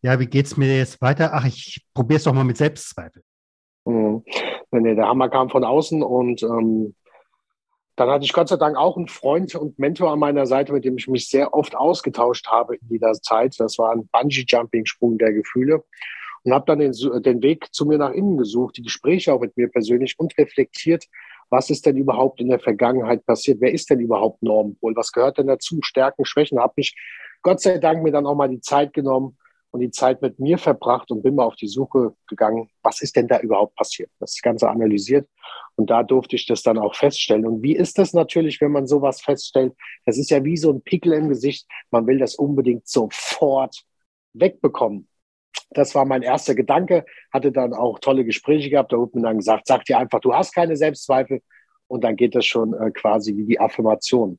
ja, 0.00 0.18
wie 0.18 0.26
geht's 0.26 0.56
mir 0.56 0.76
jetzt 0.76 1.00
weiter? 1.00 1.30
Ach, 1.32 1.44
ich 1.44 1.86
probiere 1.94 2.16
es 2.16 2.24
doch 2.24 2.32
mal 2.32 2.44
mit 2.44 2.56
Selbstzweifel. 2.56 3.22
Mhm. 3.84 4.24
Nee, 4.72 4.94
der 4.94 5.06
Hammer 5.06 5.28
kam 5.28 5.50
von 5.50 5.64
außen 5.64 6.02
und 6.02 6.42
ähm, 6.42 6.94
dann 7.96 8.08
hatte 8.08 8.24
ich 8.24 8.32
Gott 8.32 8.48
sei 8.48 8.56
Dank 8.56 8.76
auch 8.76 8.96
einen 8.96 9.08
Freund 9.08 9.54
und 9.54 9.78
Mentor 9.78 10.12
an 10.12 10.18
meiner 10.18 10.46
Seite, 10.46 10.72
mit 10.72 10.84
dem 10.84 10.96
ich 10.96 11.08
mich 11.08 11.28
sehr 11.28 11.52
oft 11.52 11.76
ausgetauscht 11.76 12.48
habe 12.48 12.76
in 12.76 12.88
dieser 12.88 13.12
Zeit. 13.12 13.54
Das 13.60 13.78
war 13.78 13.92
ein 13.92 14.08
Bungee-Jumping-Sprung 14.08 15.18
der 15.18 15.32
Gefühle. 15.32 15.84
Und 16.44 16.52
habe 16.52 16.64
dann 16.66 16.78
den, 16.80 16.92
den 17.22 17.42
Weg 17.42 17.72
zu 17.72 17.86
mir 17.86 17.98
nach 17.98 18.12
innen 18.12 18.36
gesucht, 18.36 18.76
die 18.76 18.82
Gespräche 18.82 19.32
auch 19.32 19.40
mit 19.40 19.56
mir 19.56 19.68
persönlich 19.68 20.18
und 20.18 20.36
reflektiert, 20.38 21.04
was 21.50 21.70
ist 21.70 21.84
denn 21.84 21.96
überhaupt 21.96 22.40
in 22.40 22.48
der 22.48 22.58
Vergangenheit 22.58 23.26
passiert? 23.26 23.60
Wer 23.60 23.72
ist 23.72 23.90
denn 23.90 24.00
überhaupt 24.00 24.42
Normpol? 24.42 24.96
Was 24.96 25.12
gehört 25.12 25.38
denn 25.38 25.46
dazu? 25.46 25.78
Stärken, 25.82 26.24
Schwächen? 26.24 26.58
Habe 26.58 26.74
mich 26.76 26.96
Gott 27.42 27.60
sei 27.60 27.78
Dank 27.78 28.02
mir 28.02 28.12
dann 28.12 28.26
auch 28.26 28.34
mal 28.34 28.48
die 28.48 28.60
Zeit 28.60 28.92
genommen, 28.92 29.36
und 29.72 29.80
die 29.80 29.90
Zeit 29.90 30.22
mit 30.22 30.38
mir 30.38 30.58
verbracht 30.58 31.10
und 31.10 31.22
bin 31.22 31.34
mal 31.34 31.44
auf 31.44 31.56
die 31.56 31.66
Suche 31.66 32.14
gegangen, 32.28 32.70
was 32.82 33.00
ist 33.00 33.16
denn 33.16 33.26
da 33.26 33.40
überhaupt 33.40 33.74
passiert? 33.74 34.10
Das 34.20 34.40
Ganze 34.42 34.68
analysiert 34.68 35.28
und 35.76 35.88
da 35.88 36.02
durfte 36.02 36.36
ich 36.36 36.46
das 36.46 36.62
dann 36.62 36.78
auch 36.78 36.94
feststellen. 36.94 37.46
Und 37.46 37.62
wie 37.62 37.74
ist 37.74 37.98
das 37.98 38.12
natürlich, 38.12 38.60
wenn 38.60 38.70
man 38.70 38.86
sowas 38.86 39.22
feststellt? 39.22 39.74
Das 40.04 40.18
ist 40.18 40.30
ja 40.30 40.44
wie 40.44 40.58
so 40.58 40.70
ein 40.70 40.82
Pickel 40.82 41.14
im 41.14 41.30
Gesicht. 41.30 41.66
Man 41.90 42.06
will 42.06 42.18
das 42.18 42.34
unbedingt 42.34 42.86
sofort 42.86 43.82
wegbekommen. 44.34 45.08
Das 45.74 45.94
war 45.94 46.04
mein 46.04 46.22
erster 46.22 46.54
Gedanke, 46.54 47.04
hatte 47.32 47.52
dann 47.52 47.74
auch 47.74 47.98
tolle 47.98 48.24
Gespräche 48.24 48.70
gehabt. 48.70 48.92
Da 48.92 48.98
wurde 48.98 49.18
mir 49.18 49.22
dann 49.22 49.38
gesagt, 49.38 49.66
sag 49.66 49.84
dir 49.84 49.98
einfach, 49.98 50.20
du 50.20 50.34
hast 50.34 50.54
keine 50.54 50.76
Selbstzweifel 50.76 51.40
und 51.88 52.04
dann 52.04 52.16
geht 52.16 52.34
das 52.34 52.46
schon 52.46 52.74
äh, 52.74 52.90
quasi 52.90 53.36
wie 53.36 53.44
die 53.44 53.60
Affirmation. 53.60 54.38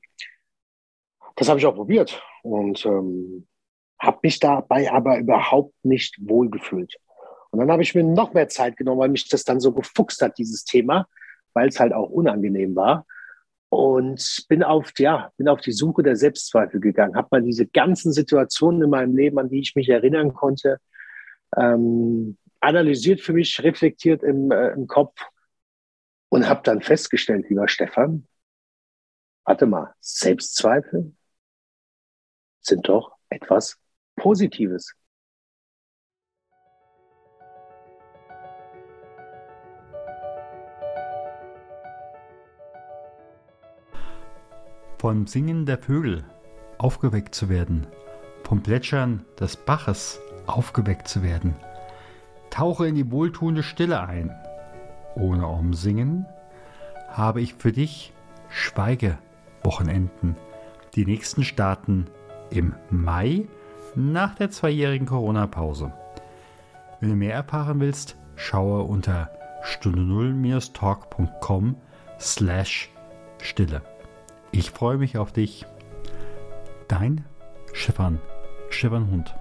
Das 1.35 1.49
habe 1.49 1.59
ich 1.59 1.65
auch 1.65 1.75
probiert 1.75 2.21
und 2.43 2.85
ähm, 2.85 3.47
habe 3.99 4.19
mich 4.23 4.39
dabei 4.39 4.91
aber 4.91 5.17
überhaupt 5.17 5.73
nicht 5.83 6.17
wohlgefühlt. 6.21 6.95
Und 7.51 7.59
dann 7.59 7.71
habe 7.71 7.83
ich 7.83 7.93
mir 7.93 8.03
noch 8.03 8.33
mehr 8.33 8.49
Zeit 8.49 8.77
genommen, 8.77 8.99
weil 8.99 9.09
mich 9.09 9.29
das 9.29 9.43
dann 9.43 9.59
so 9.59 9.71
gefuchst 9.71 10.21
hat, 10.21 10.37
dieses 10.37 10.65
Thema, 10.65 11.07
weil 11.53 11.69
es 11.69 11.79
halt 11.79 11.93
auch 11.93 12.09
unangenehm 12.09 12.75
war. 12.75 13.05
Und 13.69 14.45
bin 14.49 14.63
auf, 14.63 14.91
ja, 14.97 15.31
bin 15.37 15.47
auf 15.47 15.61
die 15.61 15.71
Suche 15.71 16.03
der 16.03 16.15
Selbstzweifel 16.15 16.79
gegangen, 16.79 17.15
habe 17.15 17.27
mal 17.31 17.41
diese 17.41 17.65
ganzen 17.65 18.11
Situationen 18.11 18.83
in 18.83 18.89
meinem 18.89 19.15
Leben, 19.15 19.39
an 19.39 19.49
die 19.49 19.61
ich 19.61 19.75
mich 19.75 19.89
erinnern 19.89 20.33
konnte, 20.33 20.79
ähm, 21.57 22.37
analysiert 22.59 23.21
für 23.21 23.33
mich, 23.33 23.61
reflektiert 23.61 24.23
im, 24.23 24.51
äh, 24.51 24.69
im 24.69 24.87
Kopf 24.87 25.19
und 26.29 26.47
habe 26.47 26.61
dann 26.63 26.81
festgestellt, 26.81 27.49
lieber 27.49 27.67
Stefan, 27.67 28.27
warte 29.45 29.65
mal, 29.65 29.93
Selbstzweifel 29.99 31.13
sind 32.61 32.87
doch 32.87 33.15
etwas 33.29 33.77
Positives. 34.15 34.95
Vom 44.97 45.27
Singen 45.27 45.65
der 45.65 45.77
Vögel 45.79 46.23
aufgeweckt 46.77 47.35
zu 47.35 47.49
werden, 47.49 47.85
vom 48.45 48.63
Plätschern 48.63 49.25
des 49.37 49.57
Baches 49.57 50.21
aufgeweckt 50.45 51.07
zu 51.07 51.23
werden. 51.23 51.55
Tauche 52.49 52.87
in 52.87 52.95
die 52.95 53.11
wohltuende 53.11 53.63
Stille 53.63 54.01
ein. 54.01 54.31
Ohne 55.15 55.47
Umsingen 55.47 56.25
habe 57.09 57.41
ich 57.41 57.53
für 57.55 57.71
dich 57.71 58.13
Schweigewochenenden. 58.49 60.35
Die 60.95 61.05
nächsten 61.05 61.43
starten 61.43 62.07
im 62.49 62.75
Mai 62.89 63.47
nach 63.95 64.35
der 64.35 64.51
zweijährigen 64.51 65.07
Corona-Pause. 65.07 65.91
Wenn 66.99 67.09
du 67.09 67.15
mehr 67.15 67.33
erfahren 67.33 67.79
willst, 67.79 68.15
schaue 68.35 68.83
unter 68.83 69.29
stunde 69.63 70.01
0-talk.com 70.01 71.75
slash 72.19 72.89
Stille. 73.39 73.81
Ich 74.51 74.71
freue 74.71 74.97
mich 74.97 75.17
auf 75.17 75.31
dich. 75.31 75.65
Dein 76.87 77.25
Stefan, 77.73 78.19
Stefan 78.69 79.09
Hund. 79.09 79.35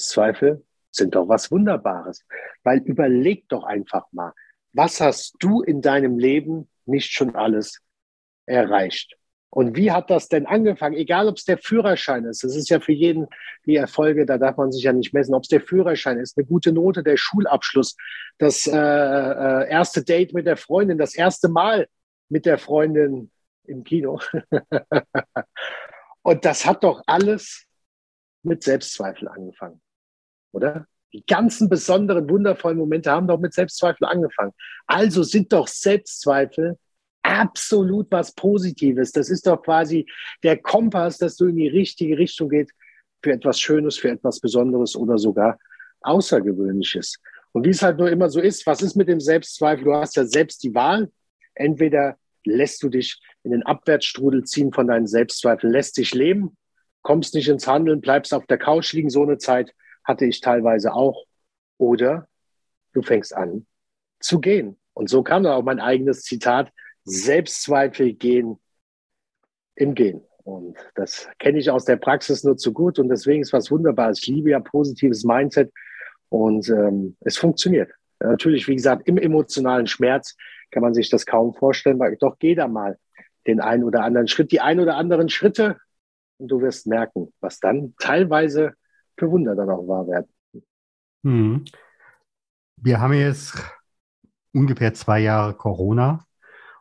Selbstzweifel 0.00 0.64
sind 0.90 1.14
doch 1.14 1.28
was 1.28 1.50
Wunderbares. 1.50 2.24
Weil 2.64 2.78
überleg 2.78 3.48
doch 3.48 3.64
einfach 3.64 4.06
mal, 4.12 4.32
was 4.72 5.00
hast 5.00 5.36
du 5.40 5.62
in 5.62 5.82
deinem 5.82 6.18
Leben 6.18 6.68
nicht 6.86 7.12
schon 7.12 7.34
alles 7.36 7.80
erreicht? 8.46 9.16
Und 9.52 9.76
wie 9.76 9.90
hat 9.90 10.10
das 10.10 10.28
denn 10.28 10.46
angefangen? 10.46 10.94
Egal, 10.94 11.26
ob 11.26 11.36
es 11.36 11.44
der 11.44 11.58
Führerschein 11.58 12.24
ist. 12.24 12.44
Das 12.44 12.54
ist 12.54 12.70
ja 12.70 12.78
für 12.78 12.92
jeden 12.92 13.26
die 13.66 13.74
Erfolge, 13.74 14.24
da 14.24 14.38
darf 14.38 14.56
man 14.56 14.70
sich 14.70 14.84
ja 14.84 14.92
nicht 14.92 15.12
messen. 15.12 15.34
Ob 15.34 15.42
es 15.42 15.48
der 15.48 15.60
Führerschein 15.60 16.18
ist, 16.18 16.38
eine 16.38 16.46
gute 16.46 16.72
Note, 16.72 17.02
der 17.02 17.16
Schulabschluss, 17.16 17.96
das 18.38 18.68
äh, 18.68 18.76
äh, 18.76 19.68
erste 19.68 20.04
Date 20.04 20.32
mit 20.34 20.46
der 20.46 20.56
Freundin, 20.56 20.98
das 20.98 21.16
erste 21.16 21.48
Mal 21.48 21.88
mit 22.28 22.46
der 22.46 22.58
Freundin 22.58 23.32
im 23.64 23.82
Kino. 23.82 24.20
Und 26.22 26.44
das 26.44 26.64
hat 26.64 26.84
doch 26.84 27.02
alles 27.06 27.66
mit 28.42 28.62
Selbstzweifel 28.62 29.26
angefangen, 29.28 29.80
oder? 30.52 30.86
Die 31.12 31.24
ganzen 31.26 31.68
besonderen, 31.68 32.30
wundervollen 32.30 32.78
Momente 32.78 33.10
haben 33.10 33.26
doch 33.26 33.40
mit 33.40 33.52
Selbstzweifel 33.52 34.06
angefangen. 34.06 34.52
Also 34.86 35.24
sind 35.24 35.52
doch 35.52 35.66
Selbstzweifel 35.66 36.78
absolut 37.22 38.06
was 38.12 38.32
Positives. 38.32 39.10
Das 39.10 39.28
ist 39.28 39.46
doch 39.46 39.60
quasi 39.60 40.06
der 40.44 40.56
Kompass, 40.56 41.18
dass 41.18 41.36
du 41.36 41.46
in 41.46 41.56
die 41.56 41.66
richtige 41.66 42.16
Richtung 42.16 42.48
geht 42.48 42.70
für 43.22 43.32
etwas 43.32 43.60
Schönes, 43.60 43.98
für 43.98 44.10
etwas 44.10 44.38
Besonderes 44.38 44.94
oder 44.94 45.18
sogar 45.18 45.58
Außergewöhnliches. 46.02 47.16
Und 47.52 47.66
wie 47.66 47.70
es 47.70 47.82
halt 47.82 47.98
nur 47.98 48.08
immer 48.08 48.30
so 48.30 48.40
ist, 48.40 48.64
was 48.66 48.80
ist 48.80 48.94
mit 48.94 49.08
dem 49.08 49.20
Selbstzweifel? 49.20 49.84
Du 49.84 49.94
hast 49.94 50.14
ja 50.14 50.24
selbst 50.24 50.62
die 50.62 50.74
Wahl. 50.76 51.10
Entweder 51.56 52.16
lässt 52.44 52.84
du 52.84 52.88
dich 52.88 53.20
in 53.42 53.50
den 53.50 53.64
Abwärtsstrudel 53.64 54.44
ziehen 54.44 54.72
von 54.72 54.86
deinen 54.86 55.08
Selbstzweifeln, 55.08 55.72
lässt 55.72 55.96
dich 55.96 56.14
leben 56.14 56.56
kommst 57.02 57.34
nicht 57.34 57.48
ins 57.48 57.66
Handeln, 57.66 58.00
bleibst 58.00 58.34
auf 58.34 58.46
der 58.46 58.58
Couch 58.58 58.92
liegen, 58.92 59.10
so 59.10 59.22
eine 59.22 59.38
Zeit 59.38 59.74
hatte 60.04 60.26
ich 60.26 60.40
teilweise 60.40 60.92
auch. 60.92 61.24
Oder 61.78 62.28
du 62.92 63.02
fängst 63.02 63.34
an 63.34 63.66
zu 64.20 64.40
gehen. 64.40 64.78
Und 64.92 65.08
so 65.08 65.22
kam 65.22 65.42
dann 65.42 65.52
auch 65.52 65.62
mein 65.62 65.80
eigenes 65.80 66.22
Zitat, 66.22 66.72
Selbstzweifel 67.04 68.12
gehen 68.12 68.58
im 69.74 69.94
Gehen. 69.94 70.22
Und 70.44 70.76
das 70.94 71.28
kenne 71.38 71.58
ich 71.58 71.70
aus 71.70 71.84
der 71.84 71.96
Praxis 71.96 72.44
nur 72.44 72.56
zu 72.56 72.72
gut. 72.72 72.98
Und 72.98 73.08
deswegen 73.08 73.42
ist 73.42 73.52
was 73.52 73.70
Wunderbares. 73.70 74.20
Ich 74.20 74.26
liebe 74.28 74.50
ja 74.50 74.60
positives 74.60 75.24
Mindset. 75.24 75.72
Und 76.28 76.68
ähm, 76.68 77.16
es 77.20 77.38
funktioniert. 77.38 77.90
Natürlich, 78.20 78.68
wie 78.68 78.76
gesagt, 78.76 79.08
im 79.08 79.16
emotionalen 79.16 79.86
Schmerz 79.86 80.36
kann 80.70 80.82
man 80.82 80.94
sich 80.94 81.08
das 81.08 81.24
kaum 81.24 81.54
vorstellen, 81.54 81.98
weil 81.98 82.16
doch 82.16 82.38
geh 82.38 82.54
da 82.54 82.68
mal 82.68 82.98
den 83.46 83.60
einen 83.60 83.84
oder 83.84 84.04
anderen 84.04 84.28
Schritt, 84.28 84.52
die 84.52 84.60
ein 84.60 84.80
oder 84.80 84.96
anderen 84.96 85.28
Schritte 85.28 85.78
und 86.38 86.48
du 86.48 86.60
wirst 86.60 86.86
merken, 86.86 87.32
was 87.40 87.60
dann 87.60 87.94
teilweise 87.98 88.74
für 89.20 89.30
Wunder 89.30 89.54
dann 89.54 89.70
auch 89.70 89.86
wahr 89.86 90.06
werden. 90.08 90.28
Hm. 91.22 91.64
Wir 92.76 93.00
haben 93.00 93.12
jetzt 93.12 93.54
ungefähr 94.52 94.94
zwei 94.94 95.20
Jahre 95.20 95.54
Corona 95.54 96.24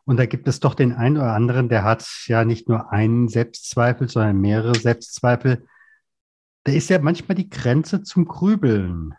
und 0.06 0.18
da 0.18 0.26
gibt 0.26 0.48
es 0.48 0.60
doch 0.60 0.74
den 0.74 0.94
einen 0.94 1.18
oder 1.18 1.34
anderen, 1.34 1.70
der 1.70 1.84
hat 1.84 2.08
ja 2.26 2.44
nicht 2.46 2.68
nur 2.68 2.92
einen 2.92 3.28
Selbstzweifel, 3.28 4.10
sondern 4.10 4.42
mehrere 4.42 4.76
Selbstzweifel. 4.76 5.68
Da 6.64 6.72
ist 6.72 6.90
ja 6.90 7.00
manchmal 7.00 7.36
die 7.36 7.50
Grenze 7.50 8.02
zum 8.02 8.26
Grübeln 8.26 9.14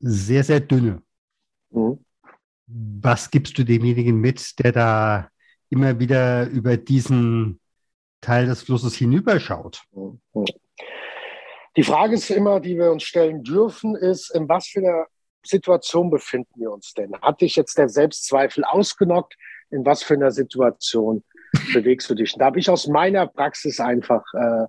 sehr, 0.00 0.42
sehr 0.42 0.60
dünne. 0.60 1.02
Mhm. 1.70 2.04
Was 2.66 3.30
gibst 3.30 3.56
du 3.58 3.64
demjenigen 3.64 4.18
mit, 4.18 4.58
der 4.58 4.72
da 4.72 5.28
immer 5.68 5.98
wieder 5.98 6.48
über 6.48 6.76
diesen 6.76 7.60
Teil 8.24 8.46
des 8.46 8.62
Flusses 8.62 8.94
hinüberschaut. 8.94 9.82
Die 11.76 11.82
Frage 11.82 12.14
ist 12.14 12.30
immer, 12.30 12.60
die 12.60 12.76
wir 12.76 12.90
uns 12.90 13.02
stellen 13.02 13.42
dürfen, 13.42 13.96
ist, 13.96 14.34
in 14.34 14.48
was 14.48 14.68
für 14.68 14.80
einer 14.80 15.06
Situation 15.44 16.10
befinden 16.10 16.52
wir 16.56 16.72
uns 16.72 16.94
denn? 16.94 17.14
Hat 17.20 17.40
dich 17.40 17.56
jetzt 17.56 17.76
der 17.76 17.88
Selbstzweifel 17.88 18.64
ausgenockt? 18.64 19.36
In 19.70 19.84
was 19.84 20.02
für 20.02 20.14
einer 20.14 20.30
Situation 20.30 21.24
bewegst 21.74 22.08
du 22.08 22.14
dich? 22.14 22.34
da 22.34 22.46
habe 22.46 22.58
ich 22.58 22.70
aus 22.70 22.86
meiner 22.86 23.26
Praxis 23.26 23.80
einfach 23.80 24.22
äh, 24.34 24.66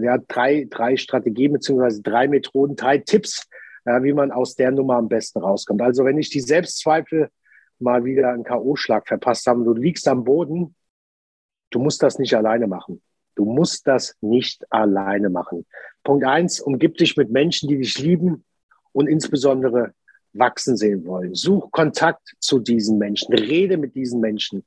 ja, 0.00 0.18
drei, 0.18 0.66
drei 0.68 0.96
Strategien 0.96 1.52
beziehungsweise 1.52 2.02
drei 2.02 2.28
Methoden, 2.28 2.76
drei 2.76 2.98
Tipps, 2.98 3.46
äh, 3.84 4.02
wie 4.02 4.12
man 4.12 4.32
aus 4.32 4.54
der 4.54 4.70
Nummer 4.70 4.96
am 4.96 5.08
besten 5.08 5.40
rauskommt. 5.40 5.82
Also 5.82 6.04
wenn 6.04 6.18
ich 6.18 6.30
die 6.30 6.40
Selbstzweifel 6.40 7.30
mal 7.78 8.04
wieder 8.04 8.30
einen 8.30 8.44
K.O.-Schlag 8.44 9.06
verpasst 9.06 9.46
habe, 9.46 9.64
du 9.64 9.74
liegst 9.74 10.08
am 10.08 10.24
Boden, 10.24 10.74
Du 11.70 11.78
musst 11.78 12.02
das 12.02 12.18
nicht 12.18 12.34
alleine 12.34 12.66
machen. 12.66 13.02
Du 13.38 13.44
musst 13.44 13.86
das 13.86 14.16
nicht 14.20 14.66
alleine 14.68 15.30
machen. 15.30 15.64
Punkt 16.02 16.24
eins, 16.24 16.58
umgib 16.58 16.96
dich 16.96 17.16
mit 17.16 17.30
Menschen, 17.30 17.68
die 17.68 17.78
dich 17.78 17.96
lieben 17.96 18.44
und 18.90 19.06
insbesondere 19.06 19.94
wachsen 20.32 20.76
sehen 20.76 21.06
wollen. 21.06 21.36
Such 21.36 21.70
Kontakt 21.70 22.34
zu 22.40 22.58
diesen 22.58 22.98
Menschen. 22.98 23.32
Rede 23.32 23.76
mit 23.76 23.94
diesen 23.94 24.20
Menschen. 24.20 24.66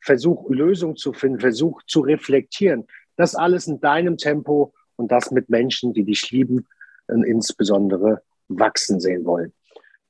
Versuch 0.00 0.48
Lösungen 0.50 0.94
zu 0.94 1.12
finden. 1.12 1.40
Versuch 1.40 1.82
zu 1.88 1.98
reflektieren. 1.98 2.86
Das 3.16 3.34
alles 3.34 3.66
in 3.66 3.80
deinem 3.80 4.16
Tempo 4.16 4.72
und 4.94 5.10
das 5.10 5.32
mit 5.32 5.50
Menschen, 5.50 5.92
die 5.92 6.04
dich 6.04 6.30
lieben 6.30 6.68
und 7.08 7.24
insbesondere 7.24 8.22
wachsen 8.46 9.00
sehen 9.00 9.24
wollen. 9.24 9.52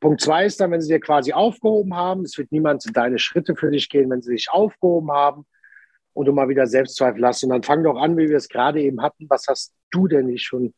Punkt 0.00 0.20
zwei 0.20 0.44
ist 0.44 0.60
dann, 0.60 0.70
wenn 0.70 0.82
sie 0.82 0.92
dir 0.92 1.00
quasi 1.00 1.32
aufgehoben 1.32 1.96
haben, 1.96 2.26
es 2.26 2.36
wird 2.36 2.52
niemand 2.52 2.84
deine 2.94 3.18
Schritte 3.18 3.56
für 3.56 3.70
dich 3.70 3.88
gehen, 3.88 4.10
wenn 4.10 4.20
sie 4.20 4.32
dich 4.32 4.50
aufgehoben 4.50 5.10
haben, 5.12 5.46
und 6.14 6.26
du 6.26 6.32
mal 6.32 6.48
wieder 6.48 6.66
Selbstzweifel 6.66 7.24
hast. 7.26 7.42
Und 7.44 7.50
dann 7.50 7.62
fang 7.62 7.82
doch 7.82 7.96
an, 7.96 8.16
wie 8.16 8.28
wir 8.28 8.36
es 8.36 8.48
gerade 8.48 8.80
eben 8.80 9.02
hatten. 9.02 9.26
Was 9.28 9.46
hast 9.48 9.74
du 9.90 10.08
denn 10.08 10.26
nicht 10.26 10.44
schon 10.44 10.74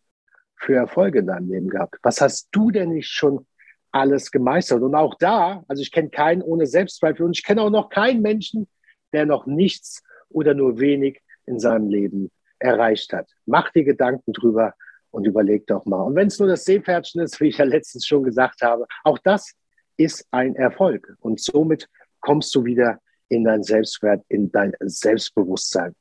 für 0.56 0.74
Erfolge 0.74 1.20
in 1.20 1.26
deinem 1.26 1.48
Leben 1.48 1.68
gehabt? 1.68 1.96
Was 2.02 2.20
hast 2.20 2.48
du 2.52 2.70
denn 2.70 2.90
nicht 2.90 3.08
schon 3.08 3.46
alles 3.90 4.30
gemeistert? 4.30 4.82
Und 4.82 4.94
auch 4.94 5.14
da, 5.18 5.64
also 5.68 5.82
ich 5.82 5.92
kenne 5.92 6.10
keinen 6.10 6.42
ohne 6.42 6.66
Selbstzweifel 6.66 7.26
und 7.26 7.36
ich 7.36 7.44
kenne 7.44 7.62
auch 7.62 7.70
noch 7.70 7.88
keinen 7.88 8.22
Menschen, 8.22 8.68
der 9.12 9.26
noch 9.26 9.46
nichts 9.46 10.02
oder 10.28 10.54
nur 10.54 10.78
wenig 10.78 11.20
in 11.46 11.58
seinem 11.58 11.88
Leben 11.88 12.30
erreicht 12.58 13.12
hat. 13.12 13.30
Mach 13.46 13.70
dir 13.70 13.84
Gedanken 13.84 14.32
drüber 14.32 14.74
und 15.10 15.26
überleg 15.26 15.66
doch 15.66 15.84
mal. 15.84 16.02
Und 16.02 16.16
wenn 16.16 16.28
es 16.28 16.38
nur 16.38 16.48
das 16.48 16.64
Seepferdchen 16.64 17.22
ist, 17.22 17.40
wie 17.40 17.48
ich 17.48 17.58
ja 17.58 17.64
letztens 17.64 18.06
schon 18.06 18.24
gesagt 18.24 18.62
habe, 18.62 18.86
auch 19.04 19.18
das 19.18 19.54
ist 19.96 20.26
ein 20.30 20.56
Erfolg. 20.56 21.14
Und 21.20 21.40
somit 21.40 21.88
kommst 22.20 22.54
du 22.54 22.64
wieder 22.64 22.98
in 23.28 23.44
dein 23.44 23.62
Selbstwert, 23.62 24.24
in 24.28 24.50
dein 24.52 24.72
Selbstbewusstsein. 24.80 25.94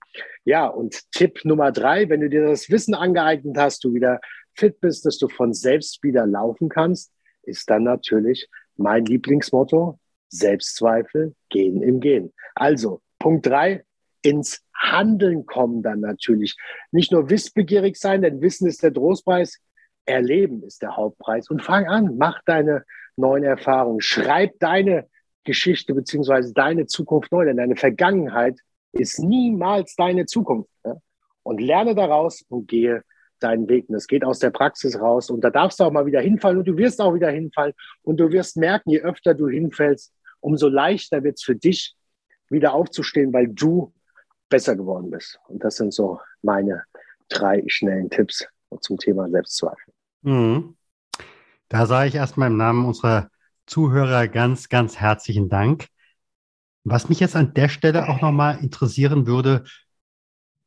Ja, 0.46 0.68
und 0.68 1.00
Tipp 1.12 1.40
Nummer 1.44 1.72
drei, 1.72 2.10
wenn 2.10 2.22
du 2.22 2.30
dir 2.30 2.46
das 2.46 2.70
Wissen 2.70 2.94
angeeignet 2.94 3.58
hast, 3.58 3.84
du 3.84 3.94
wieder 3.94 4.20
fit 4.56 4.80
bist, 4.82 5.06
dass 5.06 5.18
du 5.18 5.28
von 5.30 5.54
selbst 5.54 6.04
wieder 6.04 6.26
laufen 6.26 6.70
kannst, 6.70 7.12
ist 7.44 7.70
dann 7.70 7.84
natürlich 7.84 8.48
mein 8.76 9.06
Lieblingsmotto, 9.06 10.00
Selbstzweifel 10.30 11.36
gehen 11.50 11.82
im 11.82 12.00
Gehen. 12.00 12.34
Also, 12.56 13.02
Punkt 13.20 13.46
drei, 13.46 13.84
ins 14.22 14.62
Handeln 14.76 15.46
kommen 15.46 15.84
dann 15.84 16.00
natürlich. 16.00 16.56
Nicht 16.92 17.12
nur 17.12 17.30
wissbegierig 17.30 17.98
sein, 17.98 18.22
denn 18.22 18.42
Wissen 18.42 18.68
ist 18.68 18.84
der 18.84 18.94
Trostpreis, 18.94 19.60
Erleben 20.06 20.64
ist 20.64 20.82
der 20.82 20.98
Hauptpreis. 20.98 21.50
Und 21.50 21.62
fang 21.62 21.86
an, 21.86 22.18
mach 22.18 22.42
deine 22.46 22.84
neuen 23.16 23.44
Erfahrungen, 23.44 24.02
schreib 24.02 24.60
deine 24.60 25.08
Geschichte 25.44 25.94
beziehungsweise 25.94 26.54
deine 26.54 26.86
Zukunft 26.86 27.32
neu, 27.32 27.46
denn 27.46 27.58
deine 27.58 27.76
Vergangenheit 27.76 28.60
ist 28.94 29.20
niemals 29.20 29.96
deine 29.96 30.26
Zukunft. 30.26 30.70
Ja? 30.86 30.96
Und 31.44 31.60
lerne 31.60 31.96
daraus 31.96 32.44
und 32.50 32.68
gehe 32.68 33.04
deinen 33.40 33.68
Weg. 33.68 33.90
Und 33.90 33.96
es 33.96 34.08
geht 34.08 34.24
aus 34.24 34.40
der 34.40 34.52
Praxis 34.52 35.00
raus. 35.00 35.30
Und 35.30 35.42
da 35.42 35.50
darfst 35.50 35.80
du 35.80 35.84
auch 35.84 35.92
mal 35.92 36.06
wieder 36.06 36.22
hinfallen 36.22 36.60
und 36.60 36.68
du 36.68 36.78
wirst 36.78 37.02
auch 37.02 37.14
wieder 37.14 37.30
hinfallen. 37.30 37.74
Und 38.04 38.20
du 38.20 38.32
wirst 38.32 38.58
merken, 38.58 38.92
je 38.92 39.02
öfter 39.02 39.34
du 39.34 39.50
hinfällst, 39.50 40.14
umso 40.40 40.68
leichter 40.68 41.24
wird 41.24 41.36
es 41.36 41.44
für 41.44 41.56
dich, 41.56 41.96
wieder 42.50 42.74
aufzustehen, 42.74 43.34
weil 43.34 43.48
du 43.48 43.94
besser 44.50 44.76
geworden 44.76 45.10
bist. 45.10 45.40
Und 45.48 45.64
das 45.64 45.76
sind 45.76 45.94
so 45.94 46.20
meine 46.42 46.84
drei 47.30 47.64
schnellen 47.68 48.10
Tipps 48.10 48.46
zum 48.82 48.98
Thema 48.98 49.30
Selbstzweifel. 49.30 49.94
Mhm. 50.22 50.76
Da 51.70 51.86
sage 51.86 52.10
ich 52.10 52.16
erstmal 52.16 52.50
im 52.50 52.58
Namen 52.58 52.86
unserer 52.86 53.30
Zuhörer 53.66 54.28
ganz, 54.28 54.70
ganz 54.70 54.98
herzlichen 54.98 55.50
Dank. 55.50 55.88
Was 56.84 57.10
mich 57.10 57.20
jetzt 57.20 57.36
an 57.36 57.54
der 57.54 57.70
Stelle 57.70 58.10
auch 58.10 58.22
nochmal 58.22 58.60
interessieren 58.60 59.26
würde, 59.26 59.64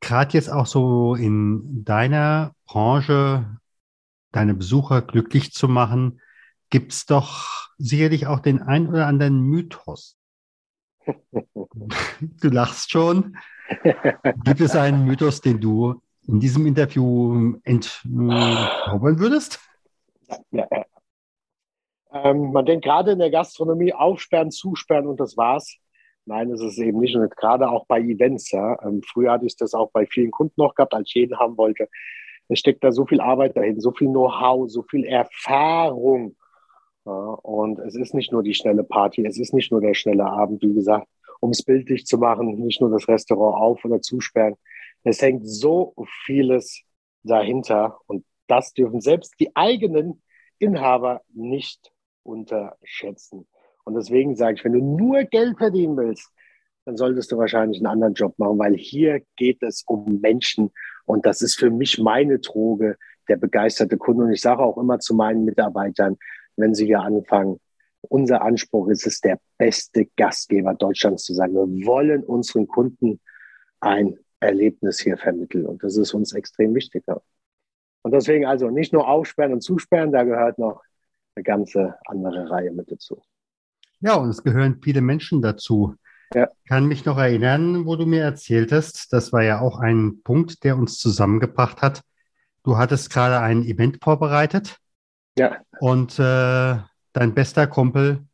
gerade 0.00 0.32
jetzt 0.32 0.50
auch 0.50 0.66
so 0.66 1.14
in 1.14 1.84
deiner 1.84 2.54
Branche, 2.64 3.58
deine 4.32 4.54
Besucher 4.54 5.02
glücklich 5.02 5.52
zu 5.52 5.68
machen, 5.68 6.20
gibt 6.70 6.92
es 6.92 7.06
doch 7.06 7.68
sicherlich 7.78 8.26
auch 8.26 8.40
den 8.40 8.62
ein 8.62 8.88
oder 8.88 9.06
anderen 9.06 9.40
Mythos. 9.40 10.16
Du 12.20 12.48
lachst 12.48 12.90
schon. 12.90 13.36
Gibt 14.44 14.60
es 14.60 14.74
einen 14.74 15.04
Mythos, 15.04 15.40
den 15.40 15.60
du 15.60 16.00
in 16.26 16.40
diesem 16.40 16.66
Interview 16.66 17.56
entzaubern 17.62 19.18
würdest? 19.18 19.60
Ja, 20.50 20.66
ja. 20.70 20.84
Ähm, 22.12 22.52
man 22.52 22.66
denkt 22.66 22.84
gerade 22.84 23.12
in 23.12 23.18
der 23.18 23.30
Gastronomie 23.30 23.92
aufsperren, 23.92 24.50
zusperren 24.50 25.06
und 25.06 25.20
das 25.20 25.36
war's. 25.36 25.76
Nein, 26.24 26.50
es 26.50 26.60
ist 26.60 26.78
eben 26.78 26.98
nicht. 26.98 27.14
Und 27.16 27.36
gerade 27.36 27.68
auch 27.68 27.86
bei 27.86 28.00
Events. 28.00 28.50
Ja. 28.50 28.82
Ähm, 28.82 29.02
früher 29.02 29.32
hatte 29.32 29.46
ich 29.46 29.56
das 29.56 29.74
auch 29.74 29.90
bei 29.92 30.06
vielen 30.06 30.30
Kunden 30.30 30.54
noch 30.56 30.74
gehabt, 30.74 30.94
als 30.94 31.08
ich 31.08 31.14
jeden 31.14 31.38
haben 31.38 31.56
wollte. 31.56 31.88
Es 32.48 32.60
steckt 32.60 32.84
da 32.84 32.92
so 32.92 33.06
viel 33.06 33.20
Arbeit 33.20 33.56
dahin, 33.56 33.80
so 33.80 33.92
viel 33.92 34.08
Know-how, 34.08 34.70
so 34.70 34.82
viel 34.82 35.04
Erfahrung. 35.04 36.36
Ja, 37.04 37.12
und 37.12 37.78
es 37.80 37.94
ist 37.94 38.14
nicht 38.14 38.32
nur 38.32 38.42
die 38.42 38.54
schnelle 38.54 38.82
Party, 38.82 39.24
es 39.24 39.38
ist 39.38 39.54
nicht 39.54 39.70
nur 39.70 39.80
der 39.80 39.94
schnelle 39.94 40.26
Abend, 40.26 40.62
wie 40.62 40.74
gesagt, 40.74 41.06
um 41.40 41.50
es 41.50 41.62
bildlich 41.62 42.04
zu 42.04 42.18
machen, 42.18 42.58
nicht 42.64 42.80
nur 42.80 42.90
das 42.90 43.06
Restaurant 43.06 43.56
auf 43.56 43.84
oder 43.84 44.00
zusperren. 44.00 44.56
Es 45.04 45.22
hängt 45.22 45.48
so 45.48 45.94
vieles 46.24 46.82
dahinter 47.22 47.98
und 48.06 48.24
das 48.48 48.72
dürfen 48.72 49.00
selbst 49.00 49.34
die 49.38 49.54
eigenen 49.54 50.22
Inhaber 50.58 51.22
nicht 51.32 51.92
unterschätzen. 52.26 53.46
Und 53.84 53.94
deswegen 53.94 54.34
sage 54.34 54.56
ich, 54.56 54.64
wenn 54.64 54.72
du 54.72 54.82
nur 54.82 55.22
Geld 55.24 55.58
verdienen 55.58 55.96
willst, 55.96 56.30
dann 56.84 56.96
solltest 56.96 57.32
du 57.32 57.38
wahrscheinlich 57.38 57.78
einen 57.78 57.86
anderen 57.86 58.14
Job 58.14 58.38
machen, 58.38 58.58
weil 58.58 58.74
hier 58.74 59.22
geht 59.36 59.62
es 59.62 59.82
um 59.86 60.20
Menschen 60.20 60.70
und 61.04 61.24
das 61.24 61.40
ist 61.40 61.58
für 61.58 61.70
mich 61.70 61.98
meine 61.98 62.38
Droge, 62.38 62.96
der 63.28 63.36
begeisterte 63.36 63.96
Kunde. 63.96 64.24
Und 64.24 64.32
ich 64.32 64.40
sage 64.40 64.62
auch 64.62 64.76
immer 64.76 64.98
zu 64.98 65.14
meinen 65.14 65.44
Mitarbeitern, 65.44 66.16
wenn 66.56 66.74
sie 66.74 66.86
hier 66.86 67.00
anfangen, 67.00 67.60
unser 68.02 68.42
Anspruch 68.42 68.88
ist 68.88 69.06
es, 69.06 69.20
der 69.20 69.40
beste 69.58 70.06
Gastgeber 70.16 70.74
Deutschlands 70.74 71.24
zu 71.24 71.34
sein. 71.34 71.52
Wir 71.54 71.86
wollen 71.86 72.22
unseren 72.22 72.68
Kunden 72.68 73.20
ein 73.80 74.16
Erlebnis 74.38 75.00
hier 75.00 75.16
vermitteln 75.16 75.66
und 75.66 75.82
das 75.82 75.96
ist 75.96 76.14
uns 76.14 76.32
extrem 76.34 76.74
wichtig. 76.74 77.04
Und 78.02 78.12
deswegen 78.12 78.46
also 78.46 78.70
nicht 78.70 78.92
nur 78.92 79.08
aufsperren 79.08 79.54
und 79.54 79.60
zusperren, 79.60 80.12
da 80.12 80.22
gehört 80.22 80.58
noch 80.58 80.82
eine 81.36 81.44
ganze 81.44 81.94
andere 82.06 82.50
Reihe 82.50 82.72
mit 82.72 82.90
dazu. 82.90 83.22
Ja, 84.00 84.14
und 84.14 84.30
es 84.30 84.42
gehören 84.42 84.80
viele 84.82 85.00
Menschen 85.00 85.42
dazu. 85.42 85.94
Ja. 86.34 86.48
Ich 86.62 86.68
kann 86.68 86.86
mich 86.86 87.04
noch 87.04 87.18
erinnern, 87.18 87.86
wo 87.86 87.96
du 87.96 88.06
mir 88.06 88.22
erzählt 88.22 88.72
hast, 88.72 89.12
das 89.12 89.32
war 89.32 89.42
ja 89.42 89.60
auch 89.60 89.78
ein 89.78 90.22
Punkt, 90.22 90.64
der 90.64 90.76
uns 90.76 90.98
zusammengebracht 90.98 91.82
hat. 91.82 92.02
Du 92.64 92.76
hattest 92.76 93.10
gerade 93.10 93.40
ein 93.40 93.62
Event 93.62 94.02
vorbereitet. 94.02 94.78
Ja. 95.38 95.58
Und 95.78 96.18
äh, 96.18 96.78
dein 97.12 97.34
bester 97.34 97.66
Kumpel 97.66 98.26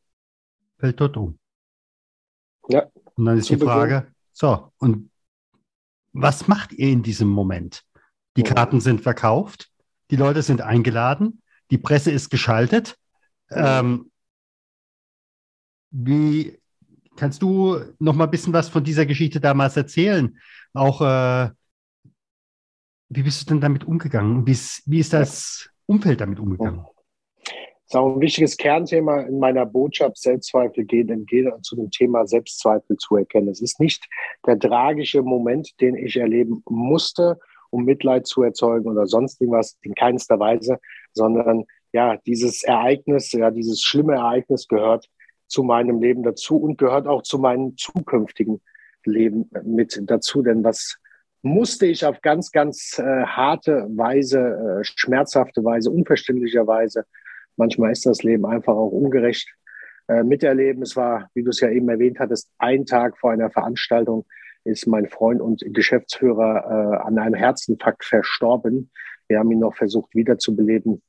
fällt 0.79 1.01
dort 1.01 1.17
um. 1.17 1.39
Ja. 2.69 2.87
Und 3.17 3.27
dann 3.27 3.39
ist 3.39 3.51
die 3.51 3.59
Frage, 3.59 4.07
so, 4.33 4.73
und 4.79 5.11
was 6.13 6.49
macht 6.49 6.73
ihr 6.73 6.89
in 6.89 7.03
diesem 7.03 7.29
Moment? 7.29 7.83
Die 8.37 8.43
Karten 8.43 8.81
sind 8.81 9.03
verkauft, 9.03 9.71
die 10.11 10.17
Leute 10.17 10.43
sind 10.43 10.63
eingeladen, 10.63 11.42
die 11.73 11.79
Presse 11.79 12.11
ist 12.11 12.29
geschaltet. 12.29 12.99
Ähm, 13.51 14.11
wie 15.91 16.59
kannst 17.17 17.41
du 17.41 17.79
noch 17.99 18.15
mal 18.15 18.25
ein 18.25 18.31
bisschen 18.31 18.53
was 18.53 18.69
von 18.69 18.85
dieser 18.85 19.07
Geschichte 19.07 19.41
damals 19.41 19.77
erzählen? 19.77 20.39
Auch 20.75 21.01
äh, 21.01 21.51
wie 23.09 23.23
bist 23.23 23.43
du 23.43 23.55
denn 23.55 23.61
damit 23.63 23.85
umgegangen? 23.85 24.47
Wie 24.47 24.53
ist, 24.53 24.83
wie 24.85 24.99
ist 24.99 25.15
das 25.15 25.71
Umfeld 25.87 26.21
damit 26.21 26.39
umgegangen? 26.39 26.85
Das 27.45 27.55
ist 27.89 27.97
auch 27.97 28.17
ein 28.17 28.21
wichtiges 28.21 28.57
Kernthema 28.59 29.21
in 29.23 29.39
meiner 29.39 29.65
Botschaft, 29.65 30.19
Selbstzweifel 30.19 30.85
gehen 30.85 31.09
entgehen 31.09 31.51
und 31.51 31.65
zu 31.65 31.75
dem 31.77 31.91
Thema 31.91 32.27
Selbstzweifel 32.27 32.99
zu 32.99 33.17
erkennen. 33.17 33.49
Es 33.49 33.63
ist 33.63 33.81
nicht 33.81 34.07
der 34.47 34.59
tragische 34.59 35.23
Moment, 35.23 35.81
den 35.81 35.97
ich 35.97 36.17
erleben 36.17 36.63
musste, 36.69 37.39
um 37.71 37.85
Mitleid 37.85 38.27
zu 38.27 38.43
erzeugen 38.43 38.91
oder 38.91 39.07
sonst 39.07 39.41
irgendwas, 39.41 39.79
in 39.81 39.95
keinster 39.95 40.39
Weise, 40.39 40.79
sondern 41.15 41.65
ja, 41.93 42.17
dieses 42.27 42.63
Ereignis, 42.63 43.33
ja, 43.33 43.51
dieses 43.51 43.83
schlimme 43.83 44.15
Ereignis 44.15 44.67
gehört 44.69 45.09
zu 45.47 45.63
meinem 45.63 46.01
Leben 46.01 46.23
dazu 46.23 46.57
und 46.57 46.79
gehört 46.79 47.07
auch 47.07 47.23
zu 47.23 47.39
meinem 47.39 47.77
zukünftigen 47.77 48.63
Leben 49.05 49.51
mit 49.65 50.01
dazu. 50.05 50.43
Denn 50.43 50.65
was 50.65 50.99
musste 51.43 51.87
ich 51.87 52.07
auf 52.07 52.21
ganz, 52.23 52.53
ganz 52.53 52.99
äh, 52.99 53.25
harte 53.25 53.87
Weise, 53.91 54.81
äh, 54.81 54.85
schmerzhafte 54.85 55.65
Weise, 55.65 55.91
unverständlicher 55.91 56.67
Weise, 56.67 57.05
manchmal 57.57 57.93
ist 57.93 58.07
das 58.07 58.23
Leben 58.23 58.47
einfach 58.47 58.75
auch 58.75 58.91
ungerecht, 58.91 59.49
äh, 60.09 60.23
miterleben. 60.23 60.83
Es 60.83 60.97
war, 60.97 61.29
wie 61.35 61.43
du 61.43 61.51
es 61.51 61.61
ja 61.61 61.69
eben 61.69 61.89
erwähnt 61.89 62.19
hattest, 62.19 62.51
ein 62.59 62.87
Tag 62.87 63.19
vor 63.19 63.33
einer 63.33 63.51
Veranstaltung 63.51 64.25
ist 64.65 64.87
mein 64.87 65.09
Freund 65.09 65.41
und 65.41 65.63
Geschäftsführer 65.73 66.65
äh, 66.65 67.07
an 67.07 67.19
einem 67.19 67.35
Herzinfarkt 67.35 68.05
verstorben. 68.05 68.91
Wir 69.33 69.39
haben 69.39 69.51
ihn 69.51 69.61
noch 69.61 69.75
versucht 69.75 70.15
wiederzubeleben 70.15 71.01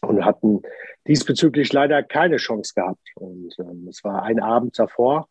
und 0.00 0.24
hatten 0.24 0.62
diesbezüglich 1.06 1.72
leider 1.72 2.02
keine 2.02 2.36
Chance 2.36 2.72
gehabt. 2.74 3.12
Und 3.14 3.54
ähm, 3.60 3.86
es 3.88 4.02
war 4.02 4.24
ein 4.24 4.40
Abend 4.40 4.76
davor 4.76 5.28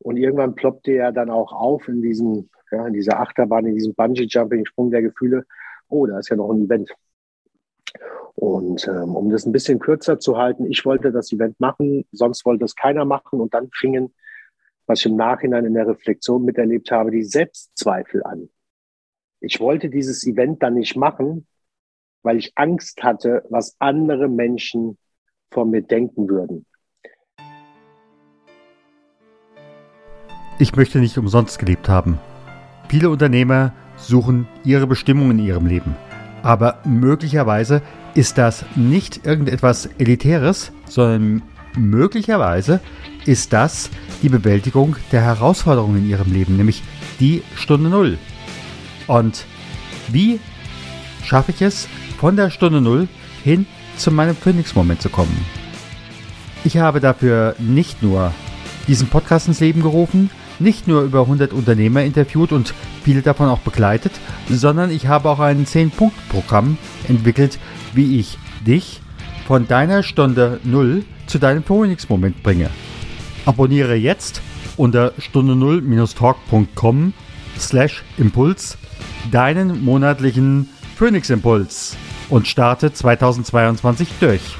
und 0.00 0.16
irgendwann 0.16 0.56
ploppte 0.56 0.90
er 0.90 1.12
dann 1.12 1.30
auch 1.30 1.52
auf 1.52 1.86
in 1.86 2.02
diesem, 2.02 2.50
ja, 2.72 2.84
in 2.84 2.94
dieser 2.94 3.20
Achterbahn, 3.20 3.64
in 3.64 3.76
diesem 3.76 3.94
Bungee-Jumping, 3.94 4.66
Sprung 4.66 4.90
der 4.90 5.02
Gefühle. 5.02 5.44
Oh, 5.88 6.04
da 6.06 6.18
ist 6.18 6.30
ja 6.30 6.36
noch 6.36 6.50
ein 6.50 6.64
Event. 6.64 6.92
Und 8.34 8.88
ähm, 8.88 9.14
um 9.14 9.30
das 9.30 9.46
ein 9.46 9.52
bisschen 9.52 9.78
kürzer 9.78 10.18
zu 10.18 10.36
halten, 10.36 10.66
ich 10.66 10.84
wollte 10.84 11.12
das 11.12 11.30
Event 11.30 11.60
machen, 11.60 12.06
sonst 12.10 12.44
wollte 12.44 12.64
es 12.64 12.74
keiner 12.74 13.04
machen. 13.04 13.40
Und 13.40 13.54
dann 13.54 13.70
fingen, 13.70 14.12
was 14.86 14.98
ich 14.98 15.06
im 15.06 15.16
Nachhinein 15.16 15.64
in 15.64 15.74
der 15.74 15.86
Reflexion 15.86 16.44
miterlebt 16.44 16.90
habe, 16.90 17.12
die 17.12 17.22
Selbstzweifel 17.22 18.24
an. 18.24 18.48
Ich 19.48 19.60
wollte 19.60 19.88
dieses 19.88 20.26
Event 20.26 20.60
dann 20.64 20.74
nicht 20.74 20.96
machen, 20.96 21.46
weil 22.24 22.36
ich 22.36 22.50
Angst 22.56 23.04
hatte, 23.04 23.44
was 23.48 23.76
andere 23.78 24.26
Menschen 24.26 24.98
von 25.52 25.70
mir 25.70 25.82
denken 25.82 26.28
würden. 26.28 26.66
Ich 30.58 30.74
möchte 30.74 30.98
nicht 30.98 31.16
umsonst 31.16 31.60
gelebt 31.60 31.88
haben. 31.88 32.18
Viele 32.88 33.08
Unternehmer 33.08 33.72
suchen 33.96 34.48
ihre 34.64 34.88
Bestimmung 34.88 35.30
in 35.30 35.38
ihrem 35.38 35.66
Leben. 35.66 35.94
Aber 36.42 36.80
möglicherweise 36.84 37.82
ist 38.16 38.38
das 38.38 38.64
nicht 38.74 39.26
irgendetwas 39.26 39.86
Elitäres, 39.98 40.72
sondern 40.86 41.42
möglicherweise 41.76 42.80
ist 43.26 43.52
das 43.52 43.90
die 44.22 44.28
Bewältigung 44.28 44.96
der 45.12 45.20
Herausforderungen 45.20 45.98
in 45.98 46.10
ihrem 46.10 46.32
Leben, 46.32 46.56
nämlich 46.56 46.82
die 47.20 47.44
Stunde 47.54 47.90
Null. 47.90 48.18
Und 49.06 49.44
wie 50.08 50.40
schaffe 51.24 51.52
ich 51.52 51.62
es, 51.62 51.88
von 52.18 52.36
der 52.36 52.50
Stunde 52.50 52.80
Null 52.80 53.08
hin 53.44 53.66
zu 53.96 54.10
meinem 54.10 54.36
Phoenix-Moment 54.36 55.02
zu 55.02 55.08
kommen. 55.08 55.36
Ich 56.64 56.78
habe 56.78 57.00
dafür 57.00 57.54
nicht 57.58 58.02
nur 58.02 58.32
diesen 58.88 59.08
Podcast 59.08 59.48
ins 59.48 59.60
Leben 59.60 59.82
gerufen, 59.82 60.30
nicht 60.58 60.88
nur 60.88 61.02
über 61.02 61.20
100 61.20 61.52
Unternehmer 61.52 62.02
interviewt 62.02 62.52
und 62.52 62.72
viele 63.04 63.22
davon 63.22 63.48
auch 63.48 63.58
begleitet, 63.58 64.12
sondern 64.48 64.90
ich 64.90 65.06
habe 65.06 65.28
auch 65.28 65.40
ein 65.40 65.66
10-Punkt-Programm 65.66 66.78
entwickelt, 67.08 67.58
wie 67.92 68.18
ich 68.18 68.38
dich 68.66 69.00
von 69.46 69.68
deiner 69.68 70.02
Stunde 70.02 70.60
Null 70.64 71.04
zu 71.26 71.38
deinem 71.38 71.62
Phoenix-Moment 71.62 72.42
bringe. 72.42 72.70
Abonniere 73.44 73.94
jetzt 73.94 74.40
unter 74.76 75.12
stunde 75.18 75.54
null-talk.com 75.54 77.12
slash 77.58 78.02
Impuls 78.18 78.76
deinen 79.30 79.84
monatlichen 79.84 80.68
Phoenix 80.96 81.30
Impuls 81.30 81.96
und 82.30 82.46
starte 82.48 82.92
2022 82.92 84.08
durch. 84.20 84.56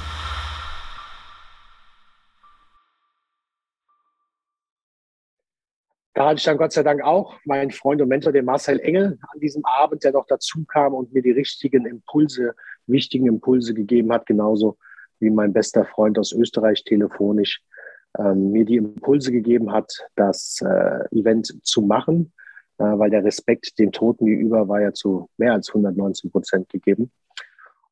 Da 6.13 6.25
hatte 6.25 6.37
ich 6.37 6.43
dann 6.45 6.57
Gott 6.57 6.71
sei 6.71 6.81
Dank 6.81 7.03
auch 7.03 7.35
meinen 7.45 7.69
Freund 7.69 8.01
und 8.01 8.07
Mentor, 8.07 8.31
den 8.31 8.45
Marcel 8.45 8.79
Engel, 8.79 9.19
an 9.31 9.39
diesem 9.39 9.63
Abend, 9.65 10.03
der 10.03 10.13
noch 10.13 10.25
dazu 10.27 10.65
kam 10.65 10.95
und 10.95 11.13
mir 11.13 11.21
die 11.21 11.31
richtigen 11.31 11.85
Impulse, 11.85 12.55
wichtigen 12.87 13.27
Impulse 13.27 13.75
gegeben 13.75 14.11
hat, 14.11 14.25
genauso 14.25 14.77
wie 15.19 15.29
mein 15.29 15.53
bester 15.53 15.85
Freund 15.85 16.17
aus 16.17 16.31
Österreich 16.31 16.83
telefonisch 16.83 17.61
ähm, 18.17 18.51
mir 18.51 18.65
die 18.65 18.77
Impulse 18.77 19.31
gegeben 19.31 19.71
hat, 19.71 19.91
das 20.15 20.59
äh, 20.61 21.15
Event 21.15 21.53
zu 21.63 21.83
machen, 21.83 22.33
weil 22.77 23.09
der 23.09 23.23
Respekt 23.23 23.79
dem 23.79 23.91
Toten 23.91 24.25
gegenüber 24.25 24.67
war 24.67 24.81
ja 24.81 24.93
zu 24.93 25.29
mehr 25.37 25.53
als 25.53 25.69
119 25.69 26.31
Prozent 26.31 26.69
gegeben. 26.69 27.11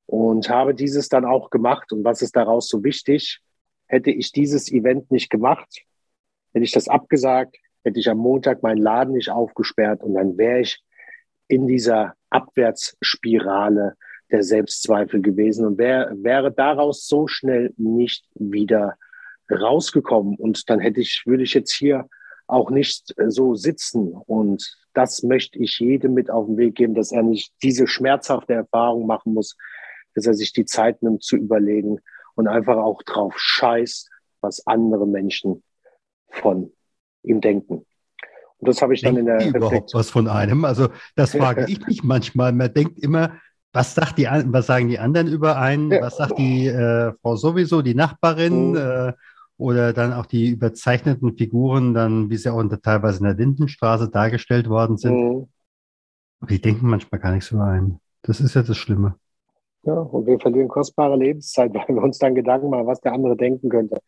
Und 0.06 0.50
habe 0.50 0.76
dieses 0.76 1.10
dann 1.10 1.26
auch 1.26 1.50
gemacht. 1.50 1.92
Und 1.92 2.04
was 2.04 2.22
ist 2.22 2.36
daraus 2.36 2.70
so 2.70 2.84
wichtig? 2.84 3.42
Hätte 3.88 4.12
ich 4.12 4.32
dieses 4.32 4.72
Event 4.72 5.12
nicht 5.12 5.30
gemacht, 5.30 5.82
hätte 6.54 6.64
ich 6.64 6.72
das 6.72 6.88
abgesagt, 6.88 7.58
hätte 7.84 8.00
ich 8.00 8.10
am 8.10 8.18
Montag 8.18 8.64
meinen 8.64 8.82
Laden 8.82 9.14
nicht 9.14 9.30
aufgesperrt 9.30 10.02
und 10.02 10.16
dann 10.16 10.38
wäre 10.38 10.62
ich 10.62 10.82
in 11.48 11.68
dieser 11.68 12.16
Abwärtsspirale 12.32 13.96
der 14.32 14.44
Selbstzweifel 14.44 15.22
gewesen 15.22 15.66
und 15.66 15.78
wär, 15.78 16.12
wäre 16.16 16.52
daraus 16.52 17.08
so 17.08 17.28
schnell 17.28 17.74
nicht 17.78 18.26
wieder 18.34 18.96
rausgekommen. 19.52 20.36
Und 20.36 20.70
dann 20.70 20.80
hätte 20.80 21.02
ich, 21.02 21.24
würde 21.26 21.44
ich 21.44 21.54
jetzt 21.54 21.74
hier 21.74 22.10
auch 22.48 22.70
nicht 22.70 23.14
so 23.28 23.56
sitzen. 23.56 24.14
Und 24.14 24.78
das 24.94 25.24
möchte 25.24 25.60
ich 25.60 25.80
jedem 25.80 26.14
mit 26.14 26.30
auf 26.30 26.46
den 26.46 26.58
Weg 26.58 26.76
geben, 26.76 26.96
dass 26.96 27.12
er 27.12 27.24
nicht 27.24 27.54
diese 27.64 27.88
schmerzhafte 27.88 28.54
Erfahrung 28.54 29.08
machen 29.08 29.34
muss, 29.34 29.58
dass 30.14 30.26
er 30.26 30.34
sich 30.34 30.54
die 30.54 30.66
Zeit 30.66 31.02
nimmt 31.04 31.24
zu 31.24 31.36
überlegen 31.36 32.00
und 32.36 32.48
einfach 32.48 32.78
auch 32.78 33.04
drauf 33.04 33.34
scheißt, 33.38 34.10
was 34.42 34.66
andere 34.68 35.08
Menschen 35.08 35.64
von 36.30 36.72
ihm 37.24 37.42
denken. 37.42 37.86
Und 38.58 38.70
das 38.70 38.82
habe 38.82 38.94
ich 38.94 39.02
dann 39.02 39.18
in 39.18 39.26
der 39.26 39.46
überhaupt 39.48 39.94
was 39.94 40.10
von 40.10 40.28
einem. 40.28 40.66
Also 40.66 40.90
das 41.16 41.32
frage 41.32 41.66
ich 41.70 41.86
mich 41.88 42.04
manchmal. 42.04 42.54
Man 42.54 42.74
denkt 42.74 43.00
immer, 43.00 43.38
was, 43.74 43.94
sagt 43.94 44.18
die, 44.18 44.26
was 44.26 44.68
sagen 44.68 44.88
die 44.88 45.00
anderen 45.00 45.28
über 45.28 45.58
einen? 45.58 45.92
Was 45.92 46.18
sagt 46.18 46.38
die 46.38 46.68
äh, 46.68 47.12
Frau 47.22 47.36
sowieso, 47.36 47.82
die 47.82 47.96
Nachbarin? 47.96 48.72
Mhm. 48.72 48.78
Äh, 48.78 49.14
oder 49.58 49.94
dann 49.94 50.14
auch 50.14 50.26
die 50.26 50.50
überzeichneten 50.50 51.38
Figuren, 51.38 51.94
dann, 51.94 52.30
wie 52.30 52.38
sie 52.38 52.52
auch 52.52 52.58
unter, 52.58 52.82
teilweise 52.82 53.20
in 53.20 53.26
der 53.26 53.36
Lindenstraße 53.36 54.10
dargestellt 54.10 54.70
worden 54.70 54.98
sind. 54.98 55.16
Mhm. 55.16 55.48
Die 56.50 56.62
denken 56.62 56.88
manchmal 56.88 57.22
gar 57.22 57.32
nicht 57.32 57.46
so 57.46 57.58
ein. 57.60 58.00
Das 58.22 58.40
ist 58.42 58.56
ja 58.56 58.64
das 58.64 58.78
Schlimme. 58.78 59.16
Ja, 59.84 59.94
und 59.94 60.26
wir 60.26 60.40
verlieren 60.40 60.68
kostbare 60.68 61.16
Lebenszeit, 61.16 61.74
weil 61.74 61.88
wir 61.88 62.04
uns 62.04 62.18
dann 62.18 62.36
Gedanken 62.36 62.70
machen, 62.70 62.88
was 62.88 63.02
der 63.02 63.14
andere 63.14 63.38
denken 63.38 63.70
könnte. 63.70 64.02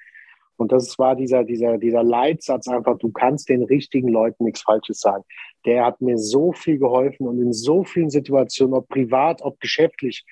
Und 0.57 0.71
das 0.71 0.97
war 0.97 1.15
dieser, 1.15 1.43
dieser, 1.43 1.77
dieser 1.77 2.03
Leitsatz 2.03 2.67
einfach, 2.67 2.97
du 2.97 3.11
kannst 3.11 3.47
den 3.47 3.63
richtigen 3.63 4.07
Leuten 4.07 4.43
nichts 4.43 4.61
Falsches 4.61 4.99
sagen. 4.99 5.23
Der 5.65 5.85
hat 5.85 6.01
mir 6.01 6.17
so 6.17 6.51
viel 6.51 6.79
geholfen 6.79 7.27
und 7.27 7.39
in 7.39 7.53
so 7.53 7.83
vielen 7.83 8.09
Situationen, 8.09 8.73
ob 8.73 8.89
privat, 8.89 9.43
ob 9.43 9.59
geschäftlich. 9.59 10.25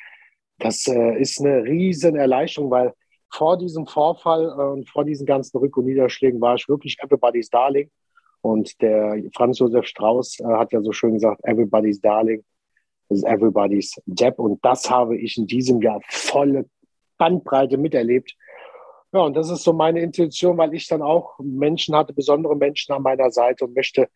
Das 0.57 0.87
äh, 0.87 1.19
ist 1.19 1.39
eine 1.39 1.63
riesen 1.63 2.15
Erleichterung, 2.15 2.71
weil 2.71 2.93
vor 3.31 3.57
diesem 3.57 3.85
Vorfall 3.87 4.45
äh, 4.45 4.73
und 4.73 4.89
vor 4.89 5.03
diesen 5.03 5.25
ganzen 5.25 5.57
Rück- 5.57 5.77
und 5.77 5.85
Niederschlägen 5.85 6.41
war 6.41 6.55
ich 6.55 6.67
wirklich 6.67 6.97
everybody's 7.01 7.49
Darling. 7.49 7.89
Und 8.41 8.79
der 8.81 9.23
Franz 9.35 9.59
Josef 9.59 9.85
Strauß 9.85 10.39
äh, 10.39 10.43
hat 10.45 10.71
ja 10.71 10.81
so 10.81 10.91
schön 10.91 11.13
gesagt, 11.13 11.41
everybody's 11.43 11.99
Darling 11.99 12.43
is 13.09 13.23
everybody's 13.23 13.93
Depp. 14.05 14.39
Und 14.39 14.63
das 14.63 14.89
habe 14.89 15.17
ich 15.17 15.37
in 15.37 15.47
diesem 15.47 15.81
Jahr 15.81 15.99
volle 16.09 16.69
Bandbreite 17.17 17.77
miterlebt. 17.77 18.35
Ja, 19.13 19.21
und 19.21 19.35
das 19.35 19.49
ist 19.49 19.63
so 19.63 19.73
meine 19.73 20.01
Intention, 20.01 20.57
weil 20.57 20.73
ich 20.73 20.87
dann 20.87 21.01
auch 21.01 21.39
Menschen 21.39 21.95
hatte, 21.95 22.13
besondere 22.13 22.55
Menschen 22.55 22.93
an 22.93 23.01
meiner 23.01 23.31
Seite 23.31 23.65
und 23.65 23.75
möchte 23.75 24.09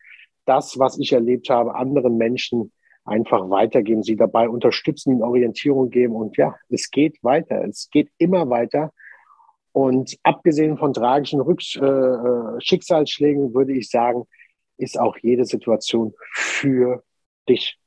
das, 0.44 0.78
was 0.78 0.98
ich 0.98 1.12
erlebt 1.12 1.48
habe, 1.48 1.74
anderen 1.74 2.16
Menschen 2.16 2.72
einfach 3.04 3.48
weitergeben, 3.50 4.02
sie 4.02 4.16
dabei 4.16 4.48
unterstützen, 4.48 5.12
ihnen 5.12 5.22
Orientierung 5.22 5.90
geben. 5.90 6.14
Und 6.14 6.36
ja, 6.36 6.54
es 6.68 6.90
geht 6.90 7.22
weiter. 7.22 7.64
Es 7.64 7.88
geht 7.90 8.10
immer 8.18 8.48
weiter. 8.50 8.92
Und 9.72 10.16
abgesehen 10.22 10.78
von 10.78 10.92
tragischen 10.92 11.40
Rücks 11.40 11.76
äh, 11.76 11.84
äh, 11.84 12.60
Schicksalsschlägen 12.60 13.54
würde 13.54 13.72
ich 13.72 13.88
sagen, 13.88 14.24
ist 14.78 14.98
auch 14.98 15.16
jede 15.18 15.44
Situation 15.44 16.14
für 16.32 17.04
dich 17.48 17.78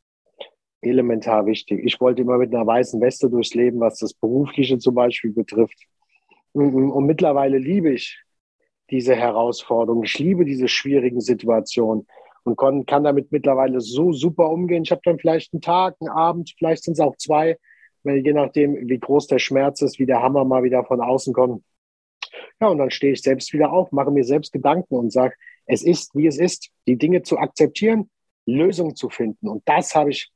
elementar 0.81 1.45
wichtig. 1.45 1.81
Ich 1.83 1.99
wollte 1.99 2.21
immer 2.21 2.37
mit 2.37 2.53
einer 2.53 2.65
weißen 2.65 3.01
Weste 3.01 3.29
durchs 3.29 3.53
Leben, 3.53 3.79
was 3.79 3.97
das 3.97 4.13
Berufliche 4.13 4.77
zum 4.77 4.95
Beispiel 4.95 5.31
betrifft. 5.31 5.79
Und 6.53 7.05
mittlerweile 7.05 7.57
liebe 7.57 7.91
ich 7.93 8.21
diese 8.91 9.15
Herausforderung. 9.15 10.03
Ich 10.03 10.19
liebe 10.19 10.45
diese 10.45 10.67
schwierigen 10.67 11.19
Situationen 11.19 12.05
und 12.43 12.57
kann, 12.57 12.85
kann 12.85 13.03
damit 13.03 13.31
mittlerweile 13.31 13.81
so 13.81 14.11
super 14.11 14.49
umgehen. 14.49 14.83
Ich 14.83 14.91
habe 14.91 15.01
dann 15.03 15.17
vielleicht 15.17 15.53
einen 15.53 15.61
Tag, 15.61 15.95
einen 15.99 16.09
Abend, 16.09 16.53
vielleicht 16.57 16.83
sind 16.83 16.93
es 16.93 16.99
auch 16.99 17.15
zwei, 17.17 17.57
weil 18.03 18.17
je 18.17 18.33
nachdem, 18.33 18.87
wie 18.87 18.99
groß 18.99 19.27
der 19.27 19.39
Schmerz 19.39 19.81
ist, 19.81 19.97
wie 19.97 20.05
der 20.05 20.21
Hammer 20.21 20.45
mal 20.45 20.63
wieder 20.63 20.83
von 20.83 21.01
außen 21.01 21.33
kommt. 21.33 21.63
Ja, 22.59 22.67
und 22.67 22.77
dann 22.77 22.91
stehe 22.91 23.13
ich 23.13 23.21
selbst 23.21 23.53
wieder 23.53 23.71
auf, 23.71 23.91
mache 23.91 24.11
mir 24.11 24.23
selbst 24.23 24.51
Gedanken 24.51 24.95
und 24.95 25.11
sage, 25.11 25.35
es 25.65 25.83
ist, 25.83 26.15
wie 26.15 26.27
es 26.27 26.37
ist, 26.37 26.69
die 26.87 26.97
Dinge 26.97 27.21
zu 27.23 27.37
akzeptieren, 27.37 28.09
Lösungen 28.45 28.95
zu 28.95 29.09
finden. 29.09 29.47
Und 29.47 29.63
das 29.65 29.95
habe 29.95 30.09
ich, 30.09 30.31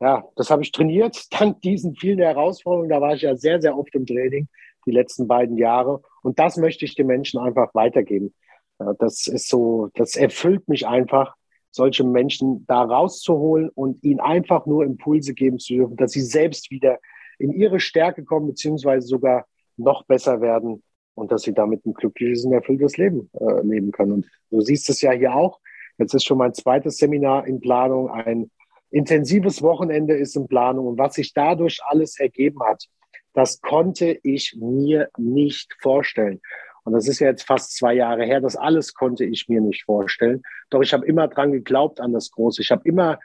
ja, 0.00 0.24
das 0.36 0.50
habe 0.50 0.62
ich 0.62 0.72
trainiert, 0.72 1.26
dank 1.38 1.60
diesen 1.60 1.94
vielen 1.94 2.18
Herausforderungen. 2.18 2.90
Da 2.90 3.00
war 3.00 3.14
ich 3.14 3.22
ja 3.22 3.36
sehr, 3.36 3.60
sehr 3.60 3.76
oft 3.76 3.94
im 3.94 4.06
Training 4.06 4.48
die 4.86 4.90
letzten 4.90 5.28
beiden 5.28 5.56
Jahre. 5.56 6.02
Und 6.22 6.38
das 6.38 6.56
möchte 6.56 6.84
ich 6.84 6.94
den 6.94 7.06
Menschen 7.06 7.38
einfach 7.38 7.74
weitergeben. 7.74 8.34
Das 8.98 9.28
ist 9.28 9.48
so, 9.48 9.90
das 9.94 10.16
erfüllt 10.16 10.66
mich 10.68 10.88
einfach, 10.88 11.36
solche 11.70 12.04
Menschen 12.04 12.66
da 12.66 12.82
rauszuholen 12.82 13.70
und 13.70 14.02
ihnen 14.02 14.20
einfach 14.20 14.66
nur 14.66 14.84
Impulse 14.84 15.34
geben 15.34 15.58
zu 15.58 15.74
dürfen, 15.74 15.96
dass 15.96 16.12
sie 16.12 16.20
selbst 16.20 16.70
wieder 16.70 16.98
in 17.38 17.52
ihre 17.52 17.80
Stärke 17.80 18.24
kommen, 18.24 18.48
beziehungsweise 18.48 19.06
sogar 19.06 19.46
noch 19.76 20.04
besser 20.04 20.40
werden 20.40 20.82
und 21.14 21.30
dass 21.32 21.42
sie 21.42 21.52
damit 21.52 21.84
ein 21.86 21.94
glückliches 21.94 22.44
und 22.44 22.52
erfülltes 22.52 22.96
Leben 22.96 23.30
äh, 23.38 23.62
leben 23.62 23.92
können. 23.92 24.12
Und 24.12 24.26
du 24.50 24.60
siehst 24.60 24.88
es 24.90 25.00
ja 25.00 25.12
hier 25.12 25.34
auch. 25.34 25.60
Jetzt 25.98 26.14
ist 26.14 26.24
schon 26.24 26.38
mein 26.38 26.54
zweites 26.54 26.96
Seminar 26.96 27.46
in 27.46 27.60
Planung. 27.60 28.10
Ein 28.10 28.50
intensives 28.90 29.62
Wochenende 29.62 30.14
ist 30.14 30.36
in 30.36 30.48
Planung. 30.48 30.86
Und 30.86 30.98
was 30.98 31.14
sich 31.14 31.32
dadurch 31.34 31.80
alles 31.84 32.18
ergeben 32.18 32.62
hat, 32.62 32.84
das 33.34 33.60
konnte 33.60 34.18
ich 34.22 34.56
mir 34.58 35.08
nicht 35.18 35.74
vorstellen. 35.80 36.40
Und 36.84 36.94
das 36.94 37.06
ist 37.06 37.20
ja 37.20 37.28
jetzt 37.28 37.44
fast 37.44 37.76
zwei 37.76 37.94
Jahre 37.94 38.24
her. 38.24 38.40
Das 38.40 38.56
alles 38.56 38.94
konnte 38.94 39.24
ich 39.24 39.48
mir 39.48 39.60
nicht 39.60 39.84
vorstellen. 39.84 40.42
Doch 40.70 40.82
ich 40.82 40.92
habe 40.92 41.06
immer 41.06 41.28
dran 41.28 41.52
geglaubt 41.52 42.00
an 42.00 42.12
das 42.12 42.30
Große. 42.30 42.60
Ich 42.60 42.70
habe 42.70 42.82
immer 42.88 43.18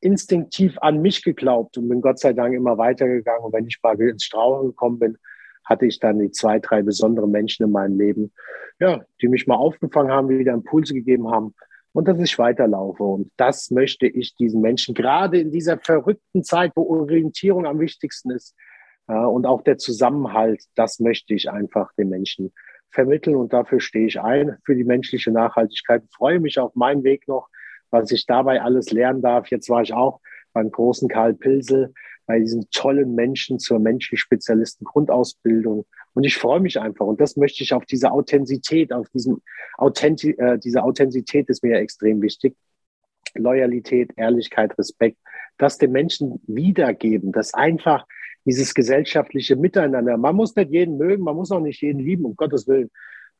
instinktiv 0.00 0.78
an 0.80 1.02
mich 1.02 1.22
geglaubt 1.22 1.76
und 1.76 1.88
bin 1.88 2.00
Gott 2.00 2.18
sei 2.18 2.32
Dank 2.32 2.54
immer 2.54 2.78
weitergegangen. 2.78 3.44
Und 3.44 3.52
wenn 3.52 3.66
ich 3.66 3.78
mal 3.82 4.00
ins 4.00 4.24
Strauchen 4.24 4.68
gekommen 4.68 4.98
bin, 4.98 5.18
hatte 5.64 5.86
ich 5.86 6.00
dann 6.00 6.18
die 6.18 6.30
zwei, 6.30 6.58
drei 6.58 6.82
besondere 6.82 7.28
Menschen 7.28 7.64
in 7.64 7.72
meinem 7.72 7.98
Leben, 7.98 8.32
ja, 8.78 9.04
die 9.20 9.28
mich 9.28 9.46
mal 9.46 9.56
aufgefangen 9.56 10.10
haben, 10.10 10.28
wieder 10.28 10.52
Impulse 10.52 10.94
gegeben 10.94 11.30
haben 11.30 11.54
und 11.92 12.08
dass 12.08 12.18
ich 12.18 12.38
weiterlaufe. 12.38 13.02
Und 13.02 13.30
das 13.36 13.70
möchte 13.70 14.06
ich 14.06 14.34
diesen 14.36 14.60
Menschen 14.60 14.94
gerade 14.94 15.40
in 15.40 15.50
dieser 15.50 15.78
verrückten 15.78 16.42
Zeit, 16.42 16.72
wo 16.74 16.82
Orientierung 16.82 17.66
am 17.66 17.80
wichtigsten 17.80 18.30
ist 18.30 18.54
äh, 19.08 19.14
und 19.14 19.46
auch 19.46 19.62
der 19.62 19.78
Zusammenhalt, 19.78 20.62
das 20.74 21.00
möchte 21.00 21.34
ich 21.34 21.50
einfach 21.50 21.92
den 21.94 22.08
Menschen 22.08 22.52
vermitteln 22.90 23.36
und 23.36 23.52
dafür 23.52 23.80
stehe 23.80 24.06
ich 24.06 24.20
ein 24.20 24.56
für 24.64 24.74
die 24.74 24.84
menschliche 24.84 25.30
Nachhaltigkeit. 25.30 26.02
Ich 26.04 26.16
freue 26.16 26.40
mich 26.40 26.58
auf 26.58 26.74
meinen 26.74 27.04
Weg 27.04 27.28
noch, 27.28 27.48
was 27.90 28.10
ich 28.10 28.26
dabei 28.26 28.62
alles 28.62 28.90
lernen 28.90 29.22
darf. 29.22 29.48
Jetzt 29.48 29.68
war 29.68 29.82
ich 29.82 29.92
auch 29.92 30.20
beim 30.52 30.70
großen 30.70 31.08
Karl 31.08 31.34
Pilsel, 31.34 31.92
bei 32.30 32.38
diesen 32.38 32.70
tollen 32.70 33.16
Menschen 33.16 33.58
zur 33.58 33.80
menschlich 33.80 34.20
Spezialisten 34.20 34.84
Grundausbildung. 34.84 35.84
Und 36.14 36.22
ich 36.22 36.36
freue 36.36 36.60
mich 36.60 36.80
einfach. 36.80 37.04
Und 37.04 37.20
das 37.20 37.36
möchte 37.36 37.64
ich 37.64 37.74
auf 37.74 37.84
diese 37.86 38.12
Authentizität, 38.12 38.92
auf 38.92 39.08
diesem 39.08 39.42
Authenti 39.76 40.30
äh, 40.38 40.56
diese 40.56 40.84
Authentizität 40.84 41.48
ist 41.48 41.64
mir 41.64 41.76
extrem 41.78 42.22
wichtig. 42.22 42.54
Loyalität, 43.34 44.12
Ehrlichkeit, 44.16 44.78
Respekt, 44.78 45.18
das 45.58 45.78
den 45.78 45.90
Menschen 45.90 46.40
wiedergeben, 46.46 47.32
das 47.32 47.52
einfach 47.52 48.06
dieses 48.44 48.74
gesellschaftliche 48.74 49.56
Miteinander. 49.56 50.16
Man 50.16 50.36
muss 50.36 50.54
nicht 50.54 50.70
jeden 50.70 50.98
mögen, 50.98 51.24
man 51.24 51.34
muss 51.34 51.50
auch 51.50 51.58
nicht 51.58 51.82
jeden 51.82 51.98
lieben, 51.98 52.26
um 52.26 52.36
Gottes 52.36 52.68
Willen. 52.68 52.90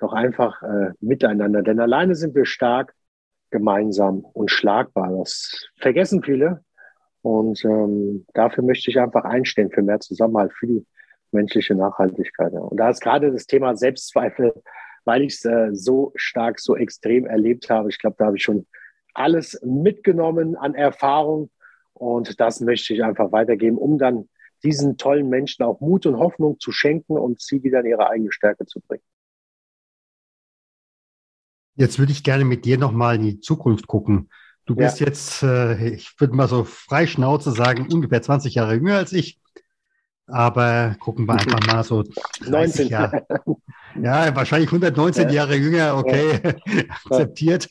doch 0.00 0.12
einfach 0.12 0.60
äh, 0.62 0.94
miteinander. 1.00 1.62
Denn 1.62 1.78
alleine 1.78 2.16
sind 2.16 2.34
wir 2.34 2.44
stark, 2.44 2.92
gemeinsam 3.50 4.24
unschlagbar. 4.32 5.16
Das 5.16 5.68
vergessen 5.76 6.24
viele. 6.24 6.64
Und 7.22 7.64
ähm, 7.64 8.26
dafür 8.34 8.64
möchte 8.64 8.90
ich 8.90 8.98
einfach 8.98 9.24
einstehen 9.24 9.70
für 9.70 9.82
mehr 9.82 10.00
Zusammenhalt, 10.00 10.52
für 10.52 10.66
die 10.66 10.86
menschliche 11.32 11.74
Nachhaltigkeit. 11.74 12.52
Und 12.52 12.76
da 12.76 12.90
ist 12.90 13.00
gerade 13.00 13.30
das 13.30 13.46
Thema 13.46 13.76
Selbstzweifel, 13.76 14.54
weil 15.04 15.22
ich 15.22 15.34
es 15.34 15.44
äh, 15.44 15.68
so 15.72 16.12
stark, 16.14 16.60
so 16.60 16.76
extrem 16.76 17.26
erlebt 17.26 17.70
habe. 17.70 17.88
Ich 17.90 17.98
glaube, 17.98 18.16
da 18.18 18.26
habe 18.26 18.36
ich 18.36 18.42
schon 18.42 18.66
alles 19.14 19.60
mitgenommen 19.64 20.56
an 20.56 20.74
Erfahrung. 20.74 21.50
Und 21.92 22.40
das 22.40 22.60
möchte 22.60 22.94
ich 22.94 23.04
einfach 23.04 23.32
weitergeben, 23.32 23.76
um 23.76 23.98
dann 23.98 24.28
diesen 24.62 24.96
tollen 24.96 25.28
Menschen 25.28 25.64
auch 25.64 25.80
Mut 25.80 26.06
und 26.06 26.18
Hoffnung 26.18 26.58
zu 26.60 26.72
schenken 26.72 27.18
und 27.18 27.40
sie 27.40 27.62
wieder 27.62 27.80
in 27.80 27.86
ihre 27.86 28.08
eigene 28.08 28.32
Stärke 28.32 28.66
zu 28.66 28.80
bringen. 28.80 29.02
Jetzt 31.76 31.98
würde 31.98 32.12
ich 32.12 32.24
gerne 32.24 32.44
mit 32.44 32.64
dir 32.64 32.78
nochmal 32.78 33.16
in 33.16 33.22
die 33.22 33.40
Zukunft 33.40 33.86
gucken. 33.86 34.28
Du 34.70 34.76
bist 34.76 35.00
ja. 35.00 35.06
jetzt, 35.08 35.42
äh, 35.42 35.94
ich 35.94 36.14
würde 36.20 36.36
mal 36.36 36.46
so 36.46 36.62
frei 36.62 37.08
Schnauze 37.08 37.50
sagen, 37.50 37.88
ungefähr 37.92 38.22
20 38.22 38.54
Jahre 38.54 38.74
jünger 38.74 38.98
als 38.98 39.12
ich. 39.12 39.40
Aber 40.28 40.94
gucken 41.00 41.26
wir 41.26 41.32
einfach 41.32 41.66
mal 41.66 41.82
so 41.82 42.04
19 42.46 42.86
Jahre. 42.86 43.26
Ja, 44.00 44.32
wahrscheinlich 44.36 44.68
119 44.68 45.24
ja. 45.24 45.34
Jahre 45.34 45.56
jünger, 45.56 45.96
okay, 45.96 46.38
ja. 46.66 46.84
akzeptiert. 47.04 47.68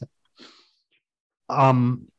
Ähm, 1.49 2.09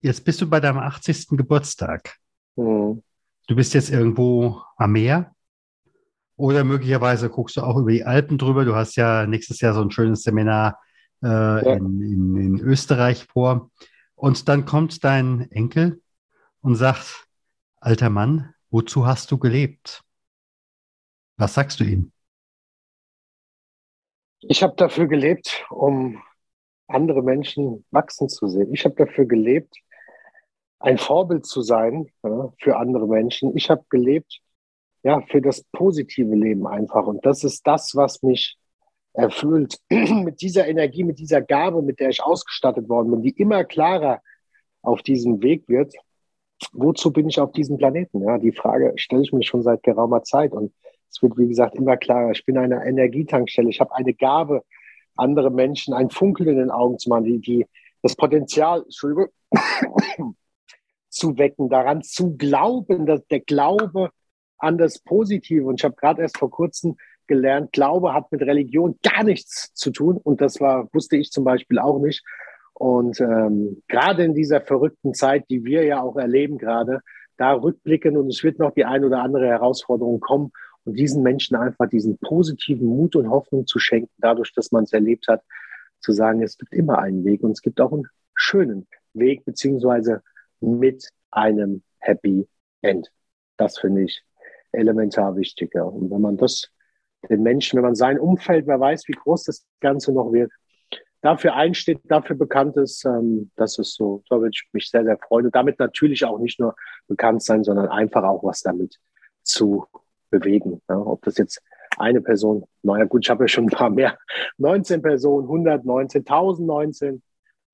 jetzt 0.00 0.24
bist 0.24 0.40
du 0.40 0.50
bei 0.50 0.58
deinem 0.58 0.78
80. 0.78 1.28
Geburtstag. 1.28 2.16
Mhm. 2.56 3.04
Du 3.46 3.54
bist 3.54 3.74
jetzt 3.74 3.90
irgendwo 3.90 4.60
am 4.76 4.90
Meer 4.90 5.36
oder 6.34 6.64
möglicherweise 6.64 7.30
guckst 7.30 7.56
du 7.56 7.60
auch 7.60 7.76
über 7.76 7.92
die 7.92 8.02
Alpen 8.02 8.38
drüber. 8.38 8.64
Du 8.64 8.74
hast 8.74 8.96
ja 8.96 9.24
nächstes 9.24 9.60
Jahr 9.60 9.72
so 9.72 9.82
ein 9.82 9.92
schönes 9.92 10.24
Seminar 10.24 10.80
äh, 11.22 11.26
ja. 11.26 11.74
in, 11.74 12.00
in, 12.00 12.36
in 12.36 12.60
Österreich 12.60 13.24
vor. 13.24 13.70
Und 14.14 14.48
dann 14.48 14.64
kommt 14.64 15.04
dein 15.04 15.50
Enkel 15.50 16.00
und 16.60 16.76
sagt, 16.76 17.26
alter 17.80 18.10
Mann, 18.10 18.54
wozu 18.70 19.06
hast 19.06 19.30
du 19.30 19.38
gelebt? 19.38 20.02
Was 21.36 21.54
sagst 21.54 21.80
du 21.80 21.84
ihm? 21.84 22.12
Ich 24.40 24.62
habe 24.62 24.74
dafür 24.76 25.06
gelebt, 25.06 25.64
um 25.70 26.22
andere 26.88 27.22
Menschen 27.22 27.84
wachsen 27.90 28.28
zu 28.28 28.48
sehen. 28.48 28.72
Ich 28.74 28.84
habe 28.84 28.94
dafür 28.94 29.24
gelebt, 29.24 29.76
ein 30.78 30.98
Vorbild 30.98 31.46
zu 31.46 31.62
sein 31.62 32.10
ja, 32.22 32.52
für 32.58 32.76
andere 32.76 33.06
Menschen. 33.06 33.56
Ich 33.56 33.70
habe 33.70 33.84
gelebt, 33.88 34.40
ja, 35.04 35.20
für 35.22 35.40
das 35.40 35.62
positive 35.72 36.34
Leben 36.34 36.66
einfach. 36.66 37.06
Und 37.06 37.24
das 37.24 37.44
ist 37.44 37.66
das, 37.66 37.94
was 37.94 38.22
mich 38.22 38.56
erfüllt. 39.12 39.78
mit 39.90 40.40
dieser 40.40 40.66
Energie, 40.66 41.04
mit 41.04 41.18
dieser 41.18 41.42
Gabe, 41.42 41.82
mit 41.82 42.00
der 42.00 42.10
ich 42.10 42.22
ausgestattet 42.22 42.88
worden 42.88 43.10
bin, 43.10 43.22
die 43.22 43.30
immer 43.30 43.64
klarer 43.64 44.20
auf 44.82 45.02
diesem 45.02 45.42
Weg 45.42 45.68
wird. 45.68 45.94
Wozu 46.72 47.12
bin 47.12 47.28
ich 47.28 47.40
auf 47.40 47.52
diesem 47.52 47.76
Planeten? 47.76 48.22
Ja, 48.22 48.38
die 48.38 48.52
Frage 48.52 48.92
stelle 48.96 49.22
ich 49.22 49.32
mir 49.32 49.42
schon 49.42 49.62
seit 49.62 49.82
geraumer 49.82 50.22
Zeit. 50.22 50.52
Und 50.52 50.72
es 51.10 51.22
wird, 51.22 51.36
wie 51.36 51.48
gesagt, 51.48 51.74
immer 51.74 51.96
klarer. 51.96 52.30
Ich 52.30 52.44
bin 52.44 52.56
eine 52.56 52.84
Energietankstelle. 52.86 53.68
Ich 53.68 53.80
habe 53.80 53.94
eine 53.94 54.14
Gabe, 54.14 54.64
andere 55.16 55.50
Menschen 55.50 55.92
ein 55.94 56.10
Funkeln 56.10 56.48
in 56.48 56.56
den 56.56 56.70
Augen 56.70 56.98
zu 56.98 57.08
machen, 57.08 57.24
die, 57.24 57.40
die 57.40 57.66
das 58.02 58.16
Potenzial, 58.16 58.84
zu 61.08 61.36
wecken, 61.36 61.68
daran 61.68 62.02
zu 62.02 62.36
glauben, 62.36 63.06
dass 63.06 63.26
der 63.26 63.40
Glaube 63.40 64.10
an 64.58 64.78
das 64.78 64.98
Positive. 65.00 65.66
Und 65.66 65.80
ich 65.80 65.84
habe 65.84 65.94
gerade 65.94 66.22
erst 66.22 66.38
vor 66.38 66.50
kurzem 66.50 66.96
gelernt, 67.32 67.72
Glaube 67.72 68.12
hat 68.12 68.30
mit 68.30 68.42
Religion 68.42 68.98
gar 69.02 69.24
nichts 69.24 69.72
zu 69.72 69.90
tun. 69.90 70.18
Und 70.22 70.42
das 70.42 70.60
war, 70.60 70.88
wusste 70.92 71.16
ich 71.16 71.30
zum 71.30 71.44
Beispiel 71.44 71.78
auch 71.78 71.98
nicht. 71.98 72.22
Und 72.74 73.20
ähm, 73.20 73.82
gerade 73.88 74.24
in 74.24 74.34
dieser 74.34 74.60
verrückten 74.60 75.14
Zeit, 75.14 75.48
die 75.48 75.64
wir 75.64 75.84
ja 75.84 76.02
auch 76.02 76.16
erleben 76.16 76.58
gerade, 76.58 77.00
da 77.38 77.54
rückblicken 77.54 78.18
und 78.18 78.28
es 78.28 78.44
wird 78.44 78.58
noch 78.58 78.72
die 78.72 78.84
ein 78.84 79.04
oder 79.04 79.22
andere 79.22 79.46
Herausforderung 79.46 80.20
kommen 80.20 80.52
und 80.84 80.98
diesen 80.98 81.22
Menschen 81.22 81.56
einfach 81.56 81.88
diesen 81.88 82.18
positiven 82.18 82.86
Mut 82.86 83.16
und 83.16 83.30
Hoffnung 83.30 83.66
zu 83.66 83.78
schenken, 83.78 84.12
dadurch, 84.18 84.52
dass 84.52 84.70
man 84.70 84.84
es 84.84 84.92
erlebt 84.92 85.26
hat, 85.28 85.42
zu 86.00 86.12
sagen, 86.12 86.42
es 86.42 86.58
gibt 86.58 86.74
immer 86.74 86.98
einen 86.98 87.24
Weg 87.24 87.42
und 87.42 87.52
es 87.52 87.62
gibt 87.62 87.80
auch 87.80 87.92
einen 87.92 88.08
schönen 88.34 88.86
Weg, 89.14 89.44
beziehungsweise 89.46 90.22
mit 90.60 91.08
einem 91.30 91.82
Happy 91.98 92.46
End. 92.82 93.10
Das 93.56 93.78
finde 93.78 94.02
ich 94.02 94.22
elementar 94.72 95.34
wichtig. 95.36 95.74
Ja. 95.74 95.84
Und 95.84 96.10
wenn 96.10 96.20
man 96.20 96.36
das 96.36 96.70
den 97.28 97.42
Menschen, 97.42 97.76
wenn 97.76 97.84
man 97.84 97.94
sein 97.94 98.18
Umfeld, 98.18 98.66
wer 98.66 98.80
weiß, 98.80 99.08
wie 99.08 99.12
groß 99.12 99.44
das 99.44 99.66
Ganze 99.80 100.12
noch 100.12 100.32
wird, 100.32 100.50
dafür 101.20 101.54
einsteht, 101.54 102.00
dafür 102.04 102.36
bekannt 102.36 102.76
ist, 102.76 103.04
ähm, 103.04 103.50
das 103.56 103.78
ist 103.78 103.94
so, 103.94 104.22
da 104.28 104.36
würde 104.36 104.50
ich 104.52 104.68
mich 104.72 104.90
sehr, 104.90 105.04
sehr 105.04 105.18
freuen. 105.18 105.46
Und 105.46 105.54
damit 105.54 105.78
natürlich 105.78 106.24
auch 106.24 106.38
nicht 106.38 106.60
nur 106.60 106.74
bekannt 107.08 107.42
sein, 107.42 107.64
sondern 107.64 107.88
einfach 107.88 108.24
auch 108.24 108.42
was 108.44 108.60
damit 108.60 108.98
zu 109.42 109.86
bewegen. 110.30 110.82
Ja. 110.88 110.98
Ob 110.98 111.22
das 111.22 111.38
jetzt 111.38 111.62
eine 111.96 112.20
Person, 112.20 112.64
naja 112.82 113.04
gut, 113.04 113.24
ich 113.24 113.30
habe 113.30 113.44
ja 113.44 113.48
schon 113.48 113.64
ein 113.64 113.70
paar 113.70 113.90
mehr, 113.90 114.18
19 114.58 115.00
Personen, 115.00 115.46
119, 115.46 116.20
1019. 116.20 117.22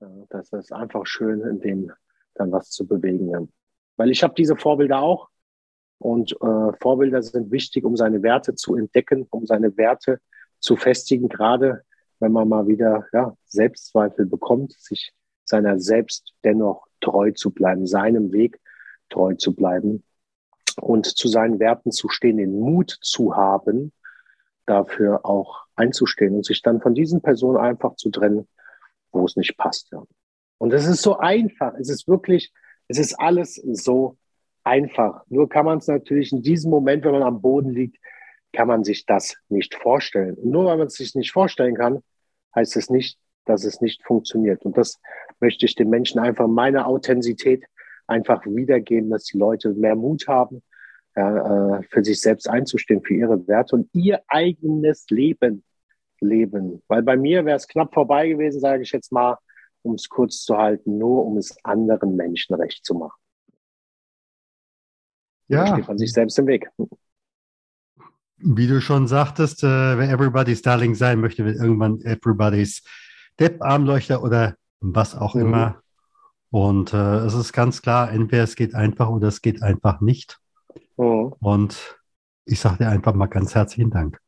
Ja, 0.00 0.08
das 0.28 0.52
ist 0.52 0.72
einfach 0.72 1.06
schön, 1.06 1.40
in 1.40 1.60
dem 1.60 1.92
dann 2.34 2.52
was 2.52 2.70
zu 2.70 2.86
bewegen. 2.86 3.30
Ja. 3.30 3.42
Weil 3.96 4.10
ich 4.10 4.22
habe 4.22 4.34
diese 4.36 4.56
Vorbilder 4.56 5.00
auch 5.00 5.28
und 5.98 6.32
äh, 6.32 6.72
Vorbilder 6.80 7.22
sind 7.22 7.50
wichtig, 7.50 7.84
um 7.84 7.96
seine 7.96 8.22
Werte 8.22 8.54
zu 8.54 8.76
entdecken, 8.76 9.26
um 9.30 9.46
seine 9.46 9.76
Werte 9.76 10.20
zu 10.60 10.76
festigen, 10.76 11.28
gerade 11.28 11.82
wenn 12.20 12.32
man 12.32 12.48
mal 12.48 12.66
wieder 12.66 13.06
ja, 13.12 13.36
Selbstzweifel 13.46 14.26
bekommt, 14.26 14.72
sich 14.72 15.12
seiner 15.44 15.78
selbst 15.78 16.34
dennoch 16.44 16.86
treu 17.00 17.32
zu 17.32 17.50
bleiben, 17.50 17.86
seinem 17.86 18.32
Weg 18.32 18.60
treu 19.08 19.34
zu 19.34 19.54
bleiben 19.54 20.04
und 20.80 21.06
zu 21.06 21.28
seinen 21.28 21.58
Werten 21.58 21.90
zu 21.90 22.08
stehen, 22.08 22.36
den 22.36 22.58
Mut 22.58 22.98
zu 23.00 23.36
haben, 23.36 23.92
dafür 24.66 25.24
auch 25.24 25.64
einzustehen 25.76 26.36
und 26.36 26.44
sich 26.44 26.62
dann 26.62 26.80
von 26.80 26.94
diesen 26.94 27.22
Personen 27.22 27.58
einfach 27.58 27.96
zu 27.96 28.10
trennen, 28.10 28.46
wo 29.12 29.24
es 29.24 29.36
nicht 29.36 29.56
passt. 29.56 29.90
Ja. 29.92 30.02
Und 30.58 30.72
es 30.72 30.86
ist 30.86 31.02
so 31.02 31.18
einfach. 31.18 31.74
Es 31.74 31.88
ist 31.88 32.06
wirklich, 32.06 32.52
es 32.88 32.98
ist 32.98 33.18
alles 33.18 33.54
so 33.54 34.18
einfach. 34.68 35.22
Nur 35.28 35.48
kann 35.48 35.64
man 35.64 35.78
es 35.78 35.88
natürlich 35.88 36.32
in 36.32 36.42
diesem 36.42 36.70
Moment, 36.70 37.04
wenn 37.04 37.12
man 37.12 37.22
am 37.22 37.40
Boden 37.40 37.70
liegt, 37.70 37.96
kann 38.52 38.68
man 38.68 38.84
sich 38.84 39.06
das 39.06 39.36
nicht 39.48 39.74
vorstellen. 39.74 40.34
Und 40.34 40.50
nur 40.50 40.66
weil 40.66 40.76
man 40.76 40.86
es 40.88 40.94
sich 40.94 41.14
nicht 41.14 41.32
vorstellen 41.32 41.74
kann, 41.74 42.02
heißt 42.54 42.76
es 42.76 42.90
nicht, 42.90 43.18
dass 43.46 43.64
es 43.64 43.80
nicht 43.80 44.04
funktioniert. 44.04 44.64
Und 44.64 44.76
das 44.76 45.00
möchte 45.40 45.64
ich 45.66 45.74
den 45.74 45.88
Menschen 45.88 46.20
einfach 46.20 46.46
meine 46.46 46.86
Authentizität 46.86 47.64
einfach 48.06 48.44
wiedergeben, 48.46 49.10
dass 49.10 49.24
die 49.24 49.38
Leute 49.38 49.70
mehr 49.74 49.96
Mut 49.96 50.28
haben, 50.28 50.62
ja, 51.16 51.78
äh, 51.78 51.82
für 51.90 52.04
sich 52.04 52.20
selbst 52.20 52.48
einzustehen, 52.48 53.02
für 53.02 53.14
ihre 53.14 53.46
Werte 53.48 53.74
und 53.76 53.88
ihr 53.94 54.22
eigenes 54.28 55.06
Leben 55.10 55.64
leben. 56.20 56.82
Weil 56.88 57.02
bei 57.02 57.16
mir 57.16 57.44
wäre 57.44 57.56
es 57.56 57.68
knapp 57.68 57.92
vorbei 57.94 58.28
gewesen, 58.28 58.60
sage 58.60 58.82
ich 58.82 58.92
jetzt 58.92 59.12
mal, 59.12 59.36
um 59.82 59.94
es 59.94 60.08
kurz 60.08 60.42
zu 60.42 60.56
halten, 60.56 60.98
nur 60.98 61.24
um 61.24 61.36
es 61.38 61.56
anderen 61.64 62.16
Menschen 62.16 62.54
recht 62.54 62.84
zu 62.84 62.94
machen. 62.94 63.18
Ja. 65.48 65.64
Da 65.64 65.74
steht 65.74 65.88
man 65.88 65.98
sich 65.98 66.12
selbst 66.12 66.38
im 66.38 66.46
Weg. 66.46 66.68
Wie 68.36 68.66
du 68.66 68.80
schon 68.80 69.08
sagtest, 69.08 69.64
äh, 69.64 69.66
wer 69.98 70.10
Everybody's 70.10 70.62
Darling 70.62 70.94
sein 70.94 71.20
möchte, 71.20 71.44
wird 71.44 71.56
irgendwann 71.56 72.00
Everybody's 72.02 72.84
Depp-Armleuchter 73.40 74.22
oder 74.22 74.54
was 74.80 75.16
auch 75.16 75.34
mhm. 75.34 75.40
immer. 75.40 75.82
Und 76.50 76.94
äh, 76.94 77.16
es 77.18 77.34
ist 77.34 77.52
ganz 77.52 77.82
klar, 77.82 78.12
entweder 78.12 78.44
es 78.44 78.56
geht 78.56 78.74
einfach 78.74 79.08
oder 79.08 79.28
es 79.28 79.42
geht 79.42 79.62
einfach 79.62 80.00
nicht. 80.00 80.38
Mhm. 80.96 81.34
Und 81.40 81.98
ich 82.44 82.60
sage 82.60 82.78
dir 82.78 82.88
einfach 82.88 83.14
mal 83.14 83.26
ganz 83.26 83.54
herzlichen 83.54 83.90
Dank. 83.90 84.18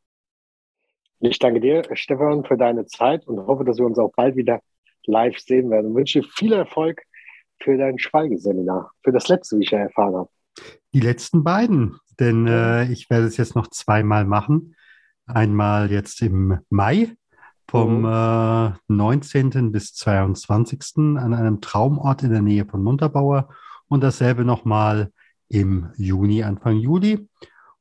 Ich 1.20 1.38
danke 1.38 1.60
dir, 1.60 1.84
Stefan, 1.92 2.44
für 2.44 2.56
deine 2.56 2.86
Zeit 2.86 3.26
und 3.26 3.46
hoffe, 3.46 3.64
dass 3.64 3.78
wir 3.78 3.86
uns 3.86 3.98
auch 3.98 4.12
bald 4.16 4.36
wieder 4.36 4.60
live 5.04 5.38
sehen 5.38 5.70
werden. 5.70 5.90
Ich 5.90 5.96
wünsche 5.96 6.20
dir 6.20 6.28
viel 6.28 6.52
Erfolg 6.52 7.02
für 7.62 7.76
dein 7.76 7.98
Schweigeseminar, 7.98 8.92
für 9.02 9.12
das 9.12 9.28
letzte, 9.28 9.58
wie 9.58 9.62
ich 9.64 9.70
ja 9.70 9.80
erfahren 9.80 10.14
habe. 10.14 10.30
Die 10.92 11.00
letzten 11.00 11.44
beiden, 11.44 11.98
denn 12.18 12.46
äh, 12.46 12.90
ich 12.90 13.10
werde 13.10 13.26
es 13.26 13.36
jetzt 13.36 13.54
noch 13.54 13.68
zweimal 13.68 14.24
machen. 14.24 14.74
Einmal 15.26 15.92
jetzt 15.92 16.20
im 16.22 16.58
Mai 16.68 17.14
vom 17.68 18.04
äh, 18.04 18.72
19. 18.88 19.70
bis 19.70 19.94
22. 19.94 20.80
an 20.96 21.32
einem 21.32 21.60
Traumort 21.60 22.24
in 22.24 22.30
der 22.30 22.42
Nähe 22.42 22.66
von 22.66 22.82
Munterbauer 22.82 23.48
und 23.86 24.02
dasselbe 24.02 24.44
nochmal 24.44 25.12
im 25.48 25.90
Juni, 25.96 26.42
Anfang 26.42 26.76
Juli. 26.76 27.28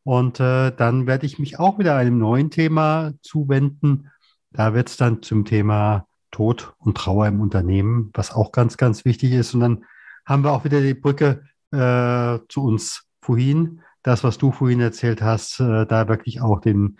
Und 0.04 0.40
äh, 0.40 0.72
dann 0.72 1.08
werde 1.08 1.26
ich 1.26 1.40
mich 1.40 1.58
auch 1.58 1.80
wieder 1.80 1.96
einem 1.96 2.20
neuen 2.20 2.52
Thema 2.52 3.14
zuwenden. 3.22 4.12
Da 4.52 4.76
wird 4.76 4.90
es 4.90 4.98
dann 4.98 5.24
zum 5.24 5.46
Thema 5.46 6.06
Tod 6.30 6.74
und 6.78 6.96
Trauer 6.96 7.28
im 7.28 7.42
Unternehmen, 7.42 8.12
was 8.14 8.32
auch 8.32 8.52
ganz, 8.52 8.78
ganz 8.78 9.06
wichtig 9.06 9.32
ist. 9.32 9.56
Und 9.56 9.62
dann 9.62 9.86
haben 10.26 10.44
wir 10.44 10.52
auch 10.52 10.64
wieder 10.64 10.82
die 10.82 10.94
Brücke 10.94 11.44
äh, 11.72 12.40
zu 12.48 12.64
uns 12.64 13.08
vorhin, 13.22 13.82
das, 14.04 14.24
was 14.24 14.38
du 14.38 14.52
vorhin 14.52 14.80
erzählt 14.80 15.22
hast, 15.22 15.60
äh, 15.60 15.86
da 15.86 16.08
wirklich 16.08 16.42
auch 16.42 16.60
den 16.62 16.98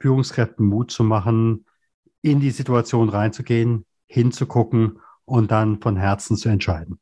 Führungskräften 0.00 0.66
Mut 0.66 0.90
zu 0.90 1.04
machen, 1.04 1.66
in 2.22 2.40
die 2.40 2.50
Situation 2.50 3.08
reinzugehen, 3.08 3.86
hinzugucken 4.06 5.00
und 5.24 5.50
dann 5.50 5.80
von 5.80 5.96
Herzen 5.96 6.36
zu 6.36 6.48
entscheiden. 6.48 6.98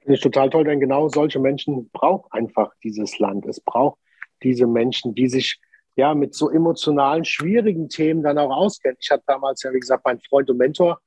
Finde 0.00 0.14
ich 0.14 0.20
total 0.20 0.50
toll, 0.50 0.64
denn 0.64 0.80
genau 0.80 1.08
solche 1.08 1.38
Menschen 1.38 1.90
braucht 1.90 2.32
einfach 2.32 2.72
dieses 2.82 3.18
Land. 3.18 3.46
Es 3.46 3.60
braucht 3.60 3.98
diese 4.42 4.66
Menschen, 4.66 5.14
die 5.14 5.28
sich 5.28 5.60
ja 5.96 6.14
mit 6.14 6.34
so 6.34 6.48
emotionalen, 6.50 7.24
schwierigen 7.24 7.88
Themen 7.88 8.22
dann 8.22 8.38
auch 8.38 8.50
auskennen. 8.50 8.96
Ich 9.00 9.10
hatte 9.10 9.24
damals 9.26 9.62
ja, 9.62 9.72
wie 9.72 9.80
gesagt, 9.80 10.04
meinen 10.04 10.20
Freund 10.20 10.48
und 10.48 10.58
Mentor 10.58 11.00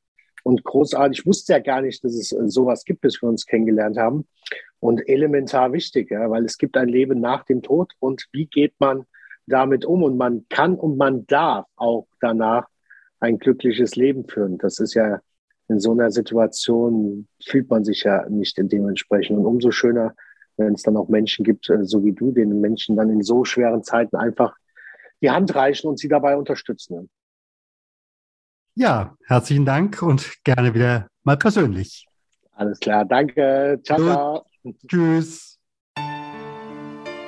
und 0.43 0.63
großartig, 0.63 1.19
ich 1.19 1.25
wusste 1.25 1.54
ja 1.54 1.60
gar 1.60 1.82
nicht, 1.82 2.04
dass 2.04 2.13
es 2.13 2.32
äh, 2.32 2.47
sowas 2.47 2.86
gibt, 2.86 3.01
bis 3.01 3.21
wir 3.21 3.30
uns 3.30 3.45
kennengelernt 3.45 3.97
haben. 3.97 4.27
Und 4.80 5.08
elementar 5.08 5.73
wichtig, 5.73 6.10
ja, 6.10 6.30
weil 6.30 6.43
es 6.45 6.58
gibt 6.58 6.75
ein 6.75 6.88
Leben 6.88 7.19
nach 7.19 7.45
dem 7.45 7.62
Tod 7.62 7.93
und 7.99 8.27
wie 8.32 8.47
geht 8.47 8.73
man 8.80 9.06
damit 9.45 9.86
um? 9.86 10.01
Und 10.01 10.17
man 10.17 10.45
kann 10.49 10.75
und 10.75 10.97
man 10.97 11.27
darf 11.27 11.67
auch 11.75 12.08
danach 12.19 12.67
ein 13.19 13.38
glückliches 13.38 13.95
Leben 13.95 14.27
führen. 14.27 14.58
Das 14.58 14.80
ist 14.80 14.95
ja 14.95 15.21
in 15.67 15.80
so 15.80 15.91
einer 15.91 16.12
Situation 16.12 17.27
fühlt 17.41 17.69
man 17.69 17.86
sich 17.86 18.04
ja 18.04 18.27
nicht 18.27 18.58
dementsprechend. 18.58 19.38
Und 19.38 19.45
umso 19.45 19.71
schöner, 19.71 20.15
wenn 20.58 20.73
es 20.73 20.84
dann 20.84 20.97
auch 20.97 21.08
Menschen 21.08 21.45
gibt, 21.45 21.69
äh, 21.69 21.86
so 21.86 22.04
wie 22.04 22.12
du, 22.12 22.32
den 22.32 22.60
Menschen 22.60 22.97
dann 22.97 23.10
in 23.10 23.21
so 23.21 23.45
schweren 23.45 23.84
Zeiten 23.84 24.15
einfach 24.15 24.56
die 25.21 25.32
Hand 25.32 25.56
reichen 25.56 25.88
und 25.88 25.97
sie 25.97 26.10
dabei 26.10 26.36
unterstützen. 26.36 27.10
Ja, 28.76 29.16
herzlichen 29.28 29.66
Dank 29.66 30.02
und 30.02 30.44
gerne 30.44 30.74
wieder 30.74 31.08
mal 31.24 31.38
persönlich. 31.38 32.06
Alles 32.54 32.80
klar, 32.80 33.06
danke. 33.06 33.80
Ciao, 33.84 33.98
ciao. 34.00 34.46
Tschüss. 34.88 35.58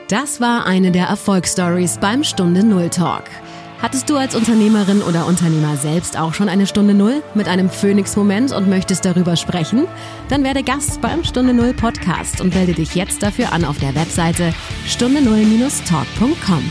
Das 0.10 0.40
war 0.40 0.66
eine 0.66 0.92
der 0.92 1.08
Erfolgsstories 1.08 1.98
beim 1.98 2.24
Stunde 2.24 2.64
Null 2.64 2.90
Talk. 2.90 3.24
Hattest 3.82 4.10
du 4.10 4.16
als 4.16 4.34
Unternehmerin 4.34 5.02
oder 5.02 5.26
Unternehmer 5.28 5.76
selbst 5.76 6.18
auch 6.18 6.34
schon 6.34 6.48
eine 6.48 6.68
Stunde 6.68 6.94
Null 6.94 7.22
mit 7.34 7.50
einem 7.50 7.70
Phoenix-Moment 7.70 8.54
und 8.54 8.70
möchtest 8.70 9.04
darüber 9.04 9.36
sprechen? 9.36 9.88
Dann 10.30 10.46
werde 10.46 10.64
Gast 10.64 11.02
beim 11.02 11.26
Stunde 11.26 11.54
Null 11.54 11.74
Podcast 11.74 12.40
und 12.40 12.56
melde 12.56 12.74
dich 12.74 12.96
jetzt 12.96 13.22
dafür 13.22 13.52
an 13.52 13.66
auf 13.66 13.80
der 13.80 13.94
Webseite 13.94 14.54
stunde 14.86 15.22
null-talk.com. 15.22 16.64